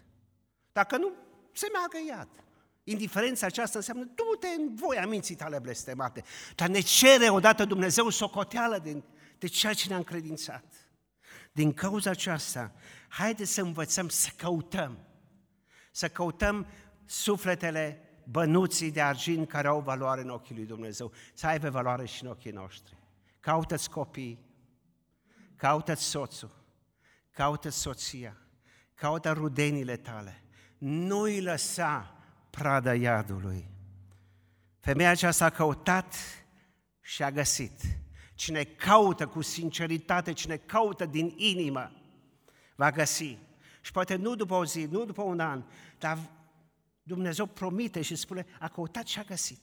Dacă 0.72 0.98
nu, 0.98 1.12
se 1.52 1.68
meargă 1.74 1.98
iad. 2.08 2.28
Indiferența 2.84 3.46
aceasta 3.46 3.78
înseamnă, 3.78 4.04
du-te 4.04 4.48
în 4.48 4.76
voia 4.76 5.08
minții 5.08 5.36
tale 5.36 5.60
blestemate. 5.60 6.24
Dar 6.56 6.68
ne 6.68 6.80
cere 6.80 7.30
odată 7.30 7.66
Dumnezeu 7.66 8.10
socoteală 8.10 8.80
de, 8.84 9.04
de 9.38 9.48
ceea 9.48 9.74
ce 9.74 9.88
ne-a 9.88 9.98
încredințat. 9.98 10.81
Din 11.52 11.74
cauza 11.74 12.10
aceasta, 12.10 12.72
haideți 13.08 13.52
să 13.52 13.62
învățăm 13.62 14.10
să 14.10 14.30
căutăm. 14.36 14.98
Să 15.92 16.10
căutăm 16.10 16.68
sufletele 17.06 18.12
bănuții 18.24 18.92
de 18.92 19.02
argint 19.02 19.48
care 19.48 19.68
au 19.68 19.80
valoare 19.80 20.22
în 20.22 20.30
ochii 20.30 20.56
lui 20.56 20.66
Dumnezeu, 20.66 21.12
să 21.34 21.48
aibă 21.48 21.70
valoare 21.70 22.06
și 22.06 22.24
în 22.24 22.30
ochii 22.30 22.52
noștri. 22.52 22.98
Caută-ți 23.40 23.90
copii, 23.90 24.46
caută-ți 25.56 26.04
soțul, 26.04 26.52
caută-ți 27.32 27.78
soția, 27.78 28.38
caută 28.94 29.32
rudenile 29.32 29.98
tale, 29.98 30.44
nu-i 30.78 31.42
lăsa 31.42 32.16
prada 32.50 32.96
iadului. 32.96 33.70
Femeia 34.80 35.10
aceasta 35.10 35.46
a 35.46 35.50
căutat 35.50 36.16
și 37.02 37.24
a 37.24 37.32
găsit. 37.32 37.82
Cine 38.42 38.64
caută 38.64 39.28
cu 39.28 39.42
sinceritate, 39.42 40.34
cine 40.34 40.58
caută 40.58 41.06
din 41.06 41.34
inimă, 41.38 41.92
va 42.76 42.92
găsi. 42.92 43.38
Și 43.82 43.92
poate 43.92 44.16
nu 44.16 44.36
după 44.36 44.54
o 44.54 44.66
zi, 44.66 44.86
nu 44.86 45.06
după 45.06 45.22
un 45.22 45.40
an, 45.40 45.64
dar 45.98 46.18
Dumnezeu 47.04 47.46
promite 47.46 48.02
și 48.02 48.16
spune, 48.16 48.46
a 48.60 48.68
căutat 48.68 49.08
și 49.08 49.20
a 49.20 49.24
găsit. 49.24 49.62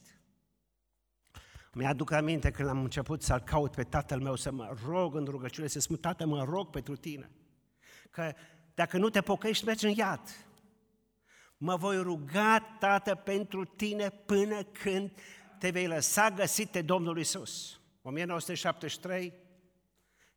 Mi-aduc 1.73 2.11
aminte 2.11 2.51
când 2.51 2.69
am 2.69 2.83
început 2.83 3.21
să-l 3.21 3.39
caut 3.39 3.75
pe 3.75 3.83
tatăl 3.83 4.19
meu, 4.19 4.35
să 4.35 4.51
mă 4.51 4.75
rog 4.85 5.15
în 5.15 5.25
rugăciune, 5.25 5.67
să 5.67 5.79
spun, 5.79 5.97
tată, 5.97 6.25
mă 6.25 6.43
rog 6.43 6.69
pentru 6.69 6.95
tine. 6.95 7.29
Că 8.09 8.33
dacă 8.73 8.97
nu 8.97 9.09
te 9.09 9.21
pocăiești, 9.21 9.65
mergi 9.65 9.85
în 9.85 9.91
iad. 9.91 10.21
Mă 11.57 11.75
voi 11.75 11.97
ruga, 11.97 12.59
Tată, 12.79 13.15
pentru 13.15 13.65
tine 13.65 14.09
până 14.09 14.63
când 14.63 15.11
te 15.57 15.69
vei 15.69 15.87
lăsa 15.87 16.29
găsit 16.29 16.71
de 16.71 16.81
Domnul 16.81 17.19
Isus. 17.19 17.78
1973 18.09 19.33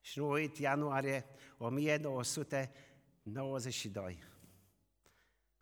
și 0.00 0.18
nu 0.18 0.28
uit, 0.28 0.58
ianuarie 0.58 1.26
1992. 1.58 4.18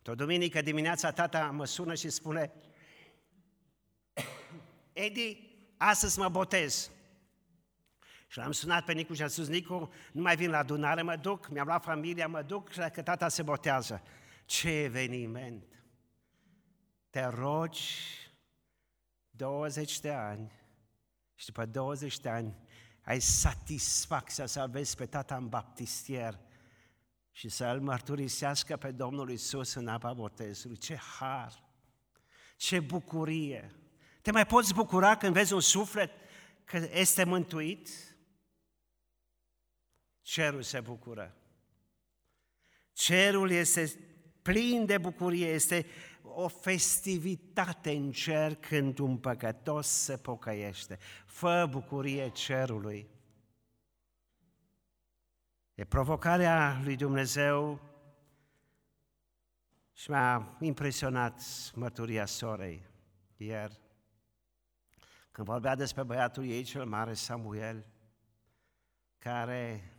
O 0.05 0.15
duminică 0.15 0.61
dimineața 0.61 1.11
tata 1.11 1.51
mă 1.51 1.65
sună 1.65 1.95
și 1.95 2.09
spune 2.09 2.53
Edi, 4.93 5.37
astăzi 5.77 6.19
mă 6.19 6.29
botez. 6.29 6.91
Și 8.27 8.37
l-am 8.37 8.51
sunat 8.51 8.85
pe 8.85 8.93
Nicu 8.93 9.13
și 9.13 9.21
am 9.21 9.27
spus, 9.27 9.47
Nicu, 9.47 9.91
nu 10.11 10.21
mai 10.21 10.35
vin 10.35 10.49
la 10.49 10.57
adunare, 10.57 11.01
mă 11.01 11.15
duc, 11.15 11.49
mi-am 11.49 11.65
luat 11.65 11.83
familia, 11.83 12.27
mă 12.27 12.41
duc, 12.41 12.71
și 12.71 12.79
că 12.93 13.01
tata 13.01 13.27
se 13.27 13.43
botează. 13.43 14.03
Ce 14.45 14.69
eveniment! 14.69 15.65
Te 17.09 17.25
rogi 17.25 17.91
20 19.29 19.99
de 19.99 20.11
ani 20.11 20.60
și 21.41 21.47
după 21.47 21.65
20 21.65 22.19
de 22.19 22.29
ani 22.29 22.55
ai 23.01 23.19
satisfacția 23.19 24.45
să 24.45 24.67
vezi 24.71 24.95
pe 24.95 25.05
tata 25.05 25.35
în 25.35 25.47
baptistier 25.47 26.39
și 27.31 27.49
să 27.49 27.65
îl 27.65 27.81
mărturisească 27.81 28.77
pe 28.77 28.91
Domnul 28.91 29.29
Isus 29.29 29.73
în 29.73 29.87
apa 29.87 30.13
botezului. 30.13 30.77
Ce 30.77 30.95
har! 30.95 31.63
Ce 32.57 32.79
bucurie! 32.79 33.75
Te 34.21 34.31
mai 34.31 34.45
poți 34.45 34.73
bucura 34.73 35.17
când 35.17 35.33
vezi 35.33 35.53
un 35.53 35.59
suflet 35.59 36.11
că 36.63 36.89
este 36.91 37.23
mântuit? 37.23 37.89
Cerul 40.21 40.61
se 40.61 40.79
bucură. 40.79 41.37
Cerul 42.93 43.51
este 43.51 43.93
plin 44.41 44.85
de 44.85 44.97
bucurie, 44.97 45.47
este 45.47 45.85
o 46.35 46.47
festivitate 46.47 47.91
în 47.91 48.11
cer 48.11 48.55
când 48.55 48.99
un 48.99 49.17
păcătos 49.17 49.87
se 49.87 50.17
pocăiește. 50.17 50.97
Fă 51.25 51.67
bucurie 51.69 52.29
cerului. 52.29 53.09
E 55.73 55.83
provocarea 55.83 56.81
lui 56.83 56.95
Dumnezeu 56.95 57.79
și 59.93 60.09
m-a 60.09 60.57
impresionat 60.59 61.41
mărturia 61.75 62.25
sorei 62.25 62.89
ieri, 63.37 63.79
când 65.31 65.47
vorbea 65.47 65.75
despre 65.75 66.03
băiatul 66.03 66.45
ei 66.45 66.63
cel 66.63 66.85
mare, 66.85 67.13
Samuel, 67.13 67.85
care 69.17 69.93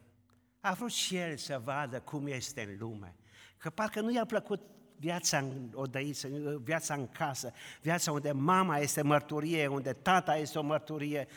a 0.61 0.73
vrut 0.73 0.91
și 0.91 1.17
el 1.17 1.37
să 1.37 1.59
vadă 1.59 2.01
cum 2.01 2.27
este 2.27 2.63
în 2.63 2.77
lume. 2.79 3.17
Că 3.57 3.71
parcă 3.71 4.01
nu 4.01 4.13
i-a 4.13 4.25
plăcut 4.25 4.61
viața 5.03 5.39
în 5.39 5.71
odăiță, 5.75 6.29
viața 6.63 6.95
în 6.95 7.09
casă, 7.09 7.53
viața 7.81 8.13
unde 8.13 8.33
mama 8.33 8.79
este 8.79 9.03
mărturie, 9.03 9.67
unde 9.67 9.93
tata 9.93 10.37
este 10.37 10.59
o 10.59 10.63
mărturie. 10.63 11.29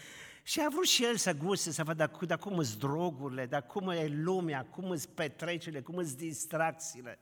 Și 0.43 0.61
a 0.61 0.69
vrut 0.69 0.85
și 0.85 1.03
el 1.05 1.15
să 1.15 1.33
guste, 1.33 1.71
să 1.71 1.83
vadă 1.83 2.11
dar 2.25 2.37
cum 2.37 2.63
sunt 2.63 2.79
drogurile, 2.79 3.45
dar 3.45 3.65
cum 3.65 3.89
e 3.89 4.07
lumea, 4.07 4.65
cum 4.65 4.95
sunt 4.95 5.13
petrecerile, 5.13 5.81
cum 5.81 6.03
sunt 6.03 6.17
distracțiile. 6.17 7.19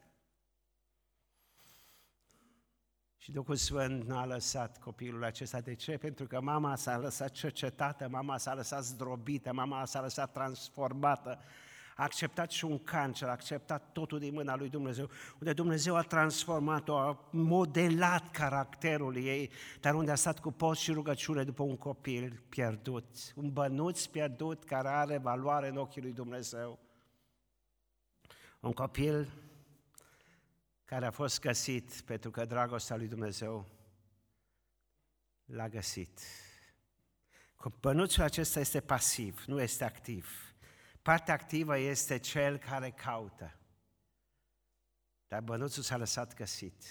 Și 3.18 3.32
Duhul 3.32 3.56
Sfânt 3.56 4.08
nu 4.08 4.18
a 4.18 4.26
lăsat 4.26 4.80
copilul 4.80 5.24
acesta. 5.24 5.60
De 5.60 5.76
ce? 5.76 5.98
Pentru 5.98 6.28
că 6.28 6.42
mama 6.42 6.76
s-a 6.76 6.98
lăsat 6.98 7.32
cercetată, 7.32 8.08
mama 8.08 8.38
s-a 8.38 8.54
lăsat 8.54 8.84
zdrobită, 8.84 9.54
mama 9.54 9.86
s-a 9.86 10.02
lăsat 10.02 10.32
transformată 10.32 11.40
a 11.96 12.04
acceptat 12.04 12.52
și 12.52 12.66
un 12.66 12.80
cancer, 12.80 13.28
a 13.28 13.32
acceptat 13.32 13.92
totul 13.92 14.20
din 14.20 14.34
mâna 14.34 14.56
lui 14.56 14.70
Dumnezeu, 14.70 15.10
unde 15.40 15.54
Dumnezeu 15.54 15.96
a 15.96 16.02
transformat-o, 16.02 16.98
a 16.98 17.28
modelat 17.32 18.32
caracterul 18.32 19.16
ei, 19.16 19.52
dar 19.80 19.94
unde 19.94 20.12
a 20.12 20.16
stat 20.16 20.40
cu 20.40 20.52
post 20.52 20.82
și 20.82 20.92
rugăciune 20.92 21.44
după 21.44 21.64
un 21.64 21.78
copil 21.78 22.42
pierdut, 22.50 23.06
un 23.36 23.52
bănuț 23.52 24.06
pierdut 24.06 24.64
care 24.64 24.88
are 24.88 25.18
valoare 25.18 25.68
în 25.68 25.78
ochii 25.78 26.02
lui 26.02 26.14
Dumnezeu. 26.14 26.80
Un 28.60 28.72
copil 28.72 29.32
care 30.86 31.06
a 31.06 31.12
fost 31.12 31.40
găsit 31.40 32.02
pentru 32.02 32.32
că 32.32 32.46
dragostea 32.46 32.96
lui 32.96 33.08
Dumnezeu 33.08 33.68
l-a 35.46 35.70
găsit. 35.70 36.20
Bănuțul 37.80 38.24
acesta 38.24 38.60
este 38.60 38.80
pasiv, 38.80 39.44
nu 39.46 39.62
este 39.62 39.84
activ. 39.84 40.43
Partea 41.04 41.34
activă 41.34 41.78
este 41.78 42.18
cel 42.18 42.58
care 42.58 42.90
caută. 42.90 43.58
Dar 45.28 45.42
bănuțul 45.42 45.84
s-a 45.84 45.98
lăsat 45.98 46.34
găsit. 46.34 46.84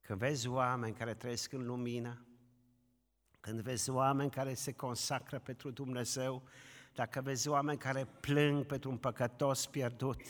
Când 0.00 0.18
vezi 0.18 0.48
oameni 0.48 0.94
care 0.94 1.14
trăiesc 1.14 1.52
în 1.52 1.66
lumină, 1.66 2.26
când 3.40 3.60
vezi 3.60 3.90
oameni 3.90 4.30
care 4.30 4.54
se 4.54 4.72
consacră 4.72 5.38
pentru 5.38 5.70
Dumnezeu, 5.70 6.42
dacă 6.94 7.20
vezi 7.20 7.48
oameni 7.48 7.78
care 7.78 8.04
plâng 8.04 8.66
pentru 8.66 8.90
un 8.90 8.98
păcătos 8.98 9.66
pierdut, 9.66 10.20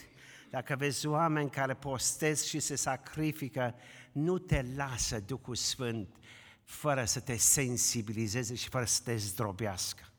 dacă 0.50 0.76
vezi 0.76 1.06
oameni 1.06 1.50
care 1.50 1.74
postez 1.74 2.44
și 2.44 2.60
se 2.60 2.76
sacrifică, 2.76 3.74
nu 4.12 4.38
te 4.38 4.62
lasă 4.76 5.20
Duhul 5.20 5.54
Sfânt 5.54 6.16
fără 6.62 7.04
să 7.04 7.20
te 7.20 7.36
sensibilizeze 7.36 8.54
și 8.54 8.68
fără 8.68 8.84
să 8.84 9.00
te 9.04 9.16
zdrobească 9.16 10.09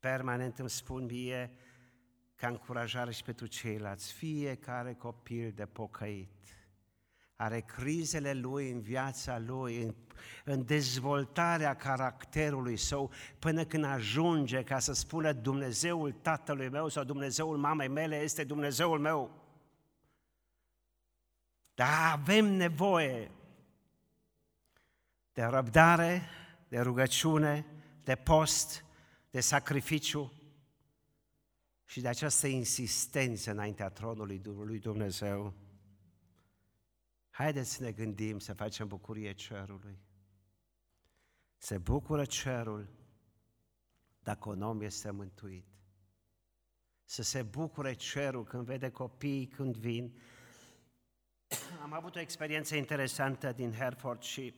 permanent 0.00 0.58
îmi 0.58 0.70
spun 0.70 1.04
mie 1.04 1.52
ca 2.34 2.48
încurajare 2.48 3.10
și 3.12 3.22
pentru 3.22 3.46
ceilalți, 3.46 4.12
fiecare 4.12 4.94
copil 4.94 5.52
de 5.54 5.66
pocăit 5.66 6.28
are 7.40 7.60
crizele 7.60 8.32
lui 8.32 8.70
în 8.70 8.80
viața 8.80 9.38
lui, 9.38 9.82
în, 9.82 9.94
în 10.44 10.64
dezvoltarea 10.64 11.76
caracterului 11.76 12.76
său, 12.76 13.10
până 13.38 13.64
când 13.64 13.84
ajunge 13.84 14.62
ca 14.64 14.78
să 14.78 14.92
spună 14.92 15.32
Dumnezeul 15.32 16.12
tatălui 16.12 16.68
meu 16.68 16.88
sau 16.88 17.04
Dumnezeul 17.04 17.56
mamei 17.56 17.88
mele 17.88 18.16
este 18.16 18.44
Dumnezeul 18.44 18.98
meu. 18.98 19.30
Dar 21.74 22.12
avem 22.12 22.44
nevoie 22.44 23.30
de 25.32 25.42
răbdare, 25.42 26.22
de 26.68 26.80
rugăciune, 26.80 27.66
de 28.04 28.14
post, 28.14 28.84
de 29.30 29.40
sacrificiu 29.40 30.32
și 31.84 32.00
de 32.00 32.08
această 32.08 32.46
insistență 32.46 33.50
înaintea 33.50 33.88
tronului 33.88 34.42
lui 34.44 34.78
Dumnezeu. 34.78 35.54
Haideți 37.30 37.70
să 37.70 37.82
ne 37.82 37.92
gândim 37.92 38.38
să 38.38 38.52
facem 38.52 38.88
bucurie 38.88 39.32
cerului. 39.32 39.98
Se 41.56 41.78
bucură 41.78 42.24
cerul 42.24 42.88
dacă 44.22 44.48
un 44.48 44.62
om 44.62 44.80
este 44.80 45.10
mântuit. 45.10 45.66
Să 47.04 47.22
se 47.22 47.42
bucure 47.42 47.92
cerul 47.92 48.44
când 48.44 48.64
vede 48.64 48.90
copiii 48.90 49.46
când 49.46 49.76
vin. 49.76 50.18
Am 51.82 51.92
avut 51.92 52.14
o 52.14 52.20
experiență 52.20 52.76
interesantă 52.76 53.52
din 53.52 53.72
Hereford 53.72 54.22
și 54.22 54.54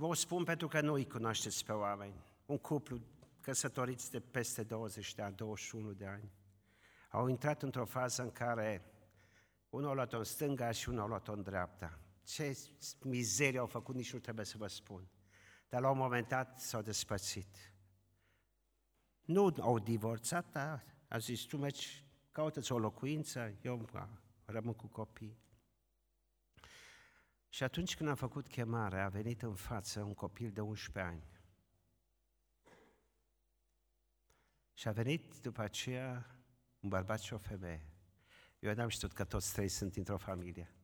Vă 0.00 0.06
o 0.06 0.14
spun 0.14 0.44
pentru 0.44 0.68
că 0.68 0.80
nu 0.80 0.92
îi 0.92 1.06
cunoașteți 1.06 1.64
pe 1.64 1.72
oameni. 1.72 2.14
Un 2.46 2.58
cuplu 2.58 3.00
căsătoriți 3.40 4.10
de 4.10 4.20
peste 4.20 4.62
20 4.62 5.14
de 5.14 5.22
ani, 5.22 5.34
21 5.34 5.92
de 5.92 6.06
ani, 6.06 6.32
au 7.10 7.28
intrat 7.28 7.62
într-o 7.62 7.84
fază 7.84 8.22
în 8.22 8.32
care 8.32 8.84
unul 9.70 9.90
a 9.90 9.92
luat-o 9.92 10.16
în 10.16 10.24
stânga 10.24 10.70
și 10.70 10.88
unul 10.88 11.02
a 11.02 11.06
luat-o 11.06 11.32
în 11.32 11.42
dreapta. 11.42 11.98
Ce 12.24 12.58
mizerie 13.00 13.58
au 13.58 13.66
făcut, 13.66 13.94
nici 13.94 14.12
nu 14.12 14.18
trebuie 14.18 14.44
să 14.44 14.56
vă 14.58 14.66
spun. 14.66 15.08
Dar 15.68 15.80
la 15.80 15.90
un 15.90 15.98
moment 15.98 16.28
dat 16.28 16.60
s-au 16.60 16.82
despățit. 16.82 17.74
Nu 19.24 19.54
au 19.60 19.78
divorțat, 19.78 20.52
dar 20.52 20.84
a 21.08 21.18
zis, 21.18 21.40
tu 21.40 21.56
mergi, 21.56 22.04
caută-ți 22.32 22.72
o 22.72 22.78
locuință, 22.78 23.54
eu 23.62 23.88
rămân 24.44 24.74
cu 24.74 24.86
copii. 24.86 25.38
Și 27.52 27.62
atunci 27.62 27.96
când 27.96 28.08
a 28.08 28.14
făcut 28.14 28.48
chemarea, 28.48 29.04
a 29.04 29.08
venit 29.08 29.42
în 29.42 29.54
față 29.54 30.02
un 30.02 30.14
copil 30.14 30.50
de 30.50 30.60
11 30.60 31.12
ani. 31.12 31.24
Și 34.72 34.88
a 34.88 34.92
venit 34.92 35.40
după 35.40 35.60
aceea 35.60 36.36
un 36.80 36.88
bărbat 36.88 37.20
și 37.20 37.32
o 37.32 37.38
femeie. 37.38 37.86
Eu 38.58 38.74
n-am 38.74 38.88
știut 38.88 39.12
că 39.12 39.24
toți 39.24 39.52
trei 39.52 39.68
sunt 39.68 39.96
într-o 39.96 40.16
familie. 40.16 40.74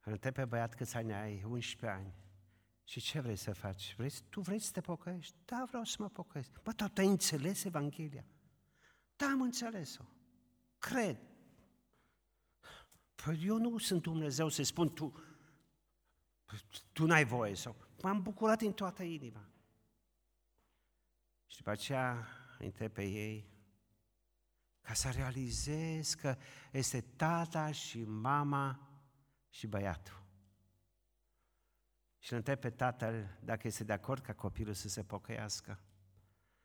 Îl 0.00 0.12
întreb 0.12 0.34
pe 0.34 0.44
băiat 0.44 0.74
câți 0.74 0.96
ani 0.96 1.14
ai? 1.14 1.42
11 1.42 1.98
ani. 1.98 2.14
Și 2.84 3.00
ce 3.00 3.20
vrei 3.20 3.36
să 3.36 3.52
faci? 3.52 3.94
Vrei, 3.96 4.10
tu 4.28 4.40
vrei 4.40 4.58
să 4.58 4.72
te 4.72 4.80
pocăiești? 4.80 5.36
Da, 5.44 5.64
vreau 5.68 5.84
să 5.84 5.96
mă 5.98 6.08
pocăiesc. 6.08 6.62
Bă, 6.62 6.72
tu 6.72 6.84
ai 6.96 7.06
înțeles 7.06 7.64
Evanghelia? 7.64 8.24
Da, 9.16 9.26
am 9.26 9.40
înțeles-o. 9.40 10.04
Cred. 10.78 11.33
Păi 13.24 13.44
eu 13.44 13.58
nu 13.58 13.78
sunt 13.78 14.02
Dumnezeu 14.02 14.48
să 14.48 14.62
spun 14.62 14.92
tu, 14.92 15.22
tu 16.92 17.06
n-ai 17.06 17.24
voie 17.24 17.54
sau... 17.54 17.76
M-am 18.02 18.22
bucurat 18.22 18.58
din 18.58 18.72
toată 18.72 19.02
inima. 19.02 19.48
Și 21.46 21.56
după 21.56 21.70
aceea 21.70 22.26
întreb 22.58 22.92
pe 22.92 23.04
ei 23.04 23.52
ca 24.80 24.94
să 24.94 25.10
realizez 25.10 26.14
că 26.14 26.36
este 26.72 27.00
tata 27.00 27.72
și 27.72 28.04
mama 28.04 28.88
și 29.48 29.66
băiatul. 29.66 30.22
Și 32.18 32.32
îl 32.32 32.38
întreb 32.38 32.58
pe 32.58 32.70
tatăl 32.70 33.38
dacă 33.40 33.66
este 33.66 33.84
de 33.84 33.92
acord 33.92 34.22
ca 34.22 34.34
copilul 34.34 34.74
să 34.74 34.88
se 34.88 35.04
pocăiască. 35.04 35.80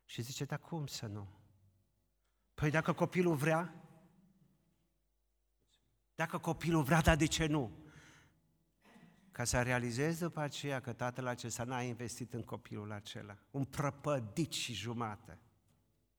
Și 0.06 0.22
zice, 0.22 0.46
dar 0.46 0.60
cum 0.60 0.88
să 0.88 1.06
nu? 1.06 1.28
Păi 2.54 2.70
dacă 2.70 2.94
copilul 2.94 3.36
vrea, 3.36 3.79
dacă 6.20 6.38
copilul 6.38 6.84
vrea, 6.84 7.02
dar 7.02 7.16
de 7.16 7.26
ce 7.26 7.46
nu? 7.46 7.72
Ca 9.32 9.44
să 9.44 9.62
realizez 9.62 10.20
după 10.20 10.40
aceea 10.40 10.80
că 10.80 10.94
tatăl 10.94 11.28
acesta 11.28 11.64
n-a 11.64 11.82
investit 11.82 12.34
în 12.34 12.44
copilul 12.44 12.92
acela. 12.92 13.38
Un 13.52 13.64
prăpădit 13.64 14.52
și 14.52 14.74
jumate. 14.74 15.38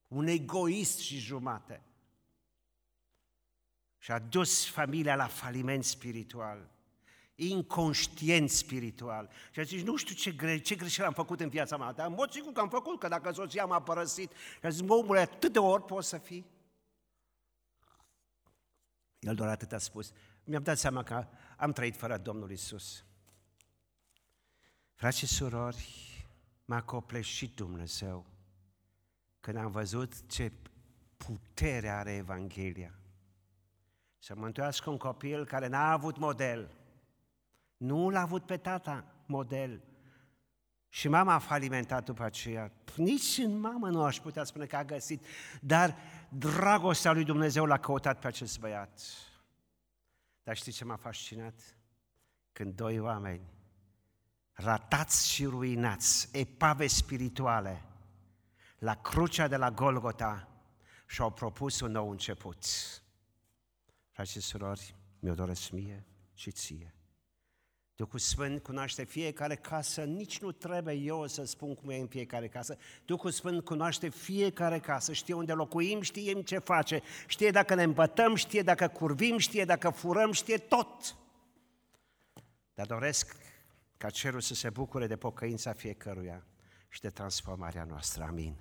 Un 0.08 0.26
egoist 0.26 0.98
și 0.98 1.18
jumate. 1.18 1.82
și 3.98 4.10
a 4.10 4.18
dus 4.18 4.68
familia 4.68 5.16
la 5.16 5.26
faliment 5.26 5.84
spiritual, 5.84 6.70
inconștient 7.34 8.50
spiritual. 8.50 9.30
Și 9.50 9.60
a 9.60 9.62
zis, 9.62 9.82
nu 9.82 9.96
știu 9.96 10.14
ce, 10.14 10.30
gre- 10.32 10.60
ce 10.60 10.74
greșeală 10.74 11.08
am 11.08 11.14
făcut 11.14 11.40
în 11.40 11.48
viața 11.48 11.76
mea, 11.76 11.92
dar 11.92 12.06
în 12.06 12.14
mod 12.14 12.30
sigur 12.30 12.52
că 12.52 12.60
am 12.60 12.68
făcut, 12.68 12.98
că 12.98 13.08
dacă 13.08 13.32
soția 13.32 13.64
m-a 13.64 13.82
părăsit, 13.82 14.32
și 14.32 14.66
a 14.66 14.68
zis, 14.68 14.80
mă, 14.80 14.94
omule, 14.94 15.20
atât 15.20 15.52
de 15.52 15.58
ori 15.58 15.84
poți 15.84 16.08
să 16.08 16.18
fii? 16.18 16.46
El 19.20 19.34
doar 19.34 19.48
atât 19.48 19.72
a 19.72 19.78
spus. 19.78 20.12
Mi-am 20.44 20.62
dat 20.62 20.78
seama 20.78 21.02
că 21.02 21.26
am 21.56 21.72
trăit 21.72 21.96
fără 21.96 22.18
Domnul 22.18 22.50
Isus. 22.50 23.04
Frați 24.94 25.18
și 25.18 25.26
surori, 25.26 26.08
m-a 26.64 26.82
copleșit 26.82 27.54
Dumnezeu 27.54 28.26
când 29.40 29.56
am 29.56 29.70
văzut 29.70 30.26
ce 30.28 30.52
putere 31.16 31.88
are 31.88 32.12
Evanghelia. 32.12 32.94
Să 34.18 34.34
mântuiască 34.34 34.90
un 34.90 34.96
copil 34.96 35.46
care 35.46 35.66
n-a 35.66 35.90
avut 35.90 36.16
model. 36.16 36.70
Nu 37.76 38.08
l-a 38.08 38.20
avut 38.20 38.46
pe 38.46 38.56
tata 38.56 39.14
model. 39.26 39.82
Și 40.92 41.08
mama 41.08 41.34
a 41.34 41.38
falimentat 41.38 42.04
după 42.04 42.22
aceea. 42.22 42.72
Nici 42.96 43.38
în 43.38 43.60
mamă 43.60 43.88
nu 43.88 44.02
aș 44.02 44.18
putea 44.18 44.44
spune 44.44 44.66
că 44.66 44.76
a 44.76 44.84
găsit, 44.84 45.24
dar 45.60 45.96
dragostea 46.28 47.12
lui 47.12 47.24
Dumnezeu 47.24 47.64
l-a 47.64 47.78
căutat 47.78 48.18
pe 48.18 48.26
acest 48.26 48.58
băiat. 48.58 49.00
Dar 50.42 50.56
știți 50.56 50.76
ce 50.76 50.84
m-a 50.84 50.96
fascinat? 50.96 51.54
Când 52.52 52.74
doi 52.74 52.98
oameni, 52.98 53.42
ratați 54.52 55.28
și 55.28 55.44
ruinați, 55.44 56.28
epave 56.32 56.86
spirituale, 56.86 57.84
la 58.78 58.94
crucea 58.94 59.48
de 59.48 59.56
la 59.56 59.70
Golgota 59.70 60.48
și-au 61.06 61.30
propus 61.30 61.80
un 61.80 61.90
nou 61.90 62.10
început. 62.10 62.64
Frați 64.10 64.30
și 64.30 64.40
surori, 64.40 64.94
mi-o 65.18 65.34
doresc 65.34 65.70
mie 65.70 66.06
și 66.34 66.50
ție. 66.50 66.94
Duhul 68.00 68.18
Sfânt 68.18 68.62
cunoaște 68.62 69.04
fiecare 69.04 69.56
casă, 69.56 70.02
nici 70.02 70.38
nu 70.38 70.52
trebuie 70.52 70.94
eu 70.94 71.26
să 71.26 71.44
spun 71.44 71.74
cum 71.74 71.90
e 71.90 71.96
în 71.96 72.06
fiecare 72.06 72.48
casă. 72.48 72.76
Duhul 73.04 73.30
Sfânt 73.30 73.64
cunoaște 73.64 74.08
fiecare 74.08 74.78
casă, 74.78 75.12
știe 75.12 75.34
unde 75.34 75.52
locuim, 75.52 76.00
știe 76.00 76.42
ce 76.42 76.58
face, 76.58 77.02
știe 77.26 77.50
dacă 77.50 77.74
ne 77.74 77.82
îmbătăm, 77.82 78.34
știe 78.34 78.62
dacă 78.62 78.88
curvim, 78.88 79.38
știe 79.38 79.64
dacă 79.64 79.90
furăm, 79.90 80.32
știe 80.32 80.56
tot. 80.56 81.16
Dar 82.74 82.86
doresc 82.86 83.36
ca 83.96 84.10
cerul 84.10 84.40
să 84.40 84.54
se 84.54 84.70
bucure 84.70 85.06
de 85.06 85.16
pocăința 85.16 85.72
fiecăruia 85.72 86.44
și 86.88 87.00
de 87.00 87.10
transformarea 87.10 87.84
noastră. 87.84 88.22
Amin. 88.22 88.54